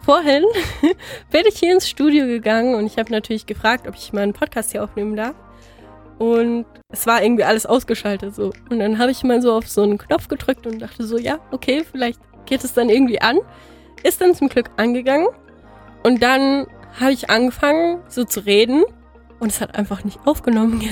Vorhin 0.00 0.42
bin 1.30 1.42
ich 1.46 1.58
hier 1.60 1.72
ins 1.72 1.88
Studio 1.88 2.26
gegangen 2.26 2.74
und 2.74 2.86
ich 2.86 2.98
habe 2.98 3.12
natürlich 3.12 3.46
gefragt, 3.46 3.86
ob 3.86 3.94
ich 3.94 4.12
meinen 4.12 4.32
Podcast 4.32 4.72
hier 4.72 4.82
aufnehmen 4.82 5.14
darf. 5.14 5.36
Und 6.18 6.66
es 6.90 7.06
war 7.06 7.22
irgendwie 7.22 7.44
alles 7.44 7.64
ausgeschaltet 7.64 8.34
so. 8.34 8.52
Und 8.70 8.80
dann 8.80 8.98
habe 8.98 9.10
ich 9.10 9.22
mal 9.22 9.40
so 9.40 9.52
auf 9.52 9.68
so 9.68 9.82
einen 9.82 9.98
Knopf 9.98 10.28
gedrückt 10.28 10.66
und 10.66 10.80
dachte 10.80 11.04
so, 11.04 11.16
ja, 11.16 11.38
okay, 11.52 11.84
vielleicht 11.90 12.20
geht 12.46 12.64
es 12.64 12.72
dann 12.74 12.88
irgendwie 12.88 13.20
an. 13.20 13.38
Ist 14.02 14.20
dann 14.20 14.34
zum 14.34 14.48
Glück 14.48 14.70
angegangen. 14.76 15.28
Und 16.02 16.22
dann 16.22 16.66
habe 16.98 17.12
ich 17.12 17.30
angefangen, 17.30 18.02
so 18.08 18.24
zu 18.24 18.40
reden. 18.40 18.84
Und 19.40 19.52
es 19.52 19.60
hat 19.60 19.76
einfach 19.76 20.04
nicht 20.04 20.18
aufgenommen. 20.24 20.82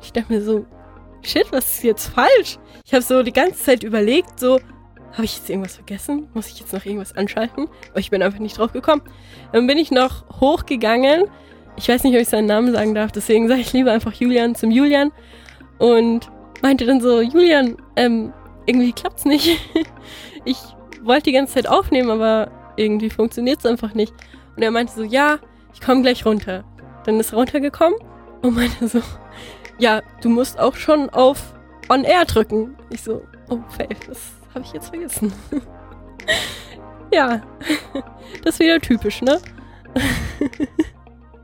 Ich 0.00 0.12
dachte 0.12 0.32
mir 0.32 0.42
so, 0.42 0.66
shit, 1.22 1.46
was 1.52 1.74
ist 1.74 1.84
jetzt 1.84 2.08
falsch? 2.08 2.58
Ich 2.84 2.92
habe 2.92 3.02
so 3.02 3.22
die 3.22 3.32
ganze 3.32 3.62
Zeit 3.62 3.82
überlegt, 3.82 4.40
so, 4.40 4.58
habe 5.12 5.24
ich 5.24 5.36
jetzt 5.36 5.50
irgendwas 5.50 5.76
vergessen? 5.76 6.28
Muss 6.32 6.48
ich 6.48 6.58
jetzt 6.60 6.72
noch 6.72 6.84
irgendwas 6.84 7.14
anschalten? 7.14 7.68
Aber 7.90 8.00
ich 8.00 8.10
bin 8.10 8.22
einfach 8.22 8.38
nicht 8.38 8.58
drauf 8.58 8.72
gekommen. 8.72 9.02
Dann 9.52 9.66
bin 9.66 9.76
ich 9.76 9.90
noch 9.90 10.40
hochgegangen. 10.40 11.24
Ich 11.76 11.88
weiß 11.88 12.04
nicht, 12.04 12.14
ob 12.14 12.20
ich 12.20 12.28
seinen 12.28 12.46
Namen 12.46 12.72
sagen 12.72 12.94
darf, 12.94 13.12
deswegen 13.12 13.48
sage 13.48 13.60
ich 13.60 13.72
lieber 13.72 13.92
einfach 13.92 14.12
Julian 14.12 14.54
zum 14.54 14.70
Julian. 14.70 15.10
Und 15.78 16.30
meinte 16.62 16.86
dann 16.86 17.00
so, 17.00 17.20
Julian, 17.20 17.76
ähm, 17.96 18.32
irgendwie 18.66 18.92
klappt's 18.92 19.24
nicht. 19.24 19.58
ich 20.44 20.58
wollte 21.02 21.24
die 21.24 21.32
ganze 21.32 21.54
Zeit 21.54 21.68
aufnehmen, 21.68 22.10
aber 22.10 22.50
irgendwie 22.76 23.10
funktioniert's 23.10 23.66
einfach 23.66 23.94
nicht. 23.94 24.14
Und 24.56 24.62
er 24.62 24.70
meinte 24.70 24.92
so, 24.92 25.02
ja, 25.02 25.38
ich 25.74 25.80
komme 25.80 26.02
gleich 26.02 26.24
runter. 26.24 26.64
Dann 27.04 27.18
ist 27.18 27.32
er 27.32 27.38
runtergekommen 27.38 27.98
und 28.42 28.54
meinte 28.54 28.86
so, 28.86 29.00
ja, 29.78 30.02
du 30.20 30.28
musst 30.28 30.58
auch 30.58 30.76
schon 30.76 31.10
auf 31.10 31.54
On 31.88 32.04
Air 32.04 32.24
drücken. 32.24 32.76
Ich 32.90 33.02
so, 33.02 33.22
oh, 33.48 33.58
fail, 33.68 33.88
das 34.06 34.30
habe 34.54 34.64
ich 34.64 34.72
jetzt 34.72 34.88
vergessen. 34.88 35.32
ja, 37.12 37.42
das 38.44 38.54
ist 38.54 38.60
wieder 38.60 38.80
typisch, 38.80 39.22
ne? 39.22 39.40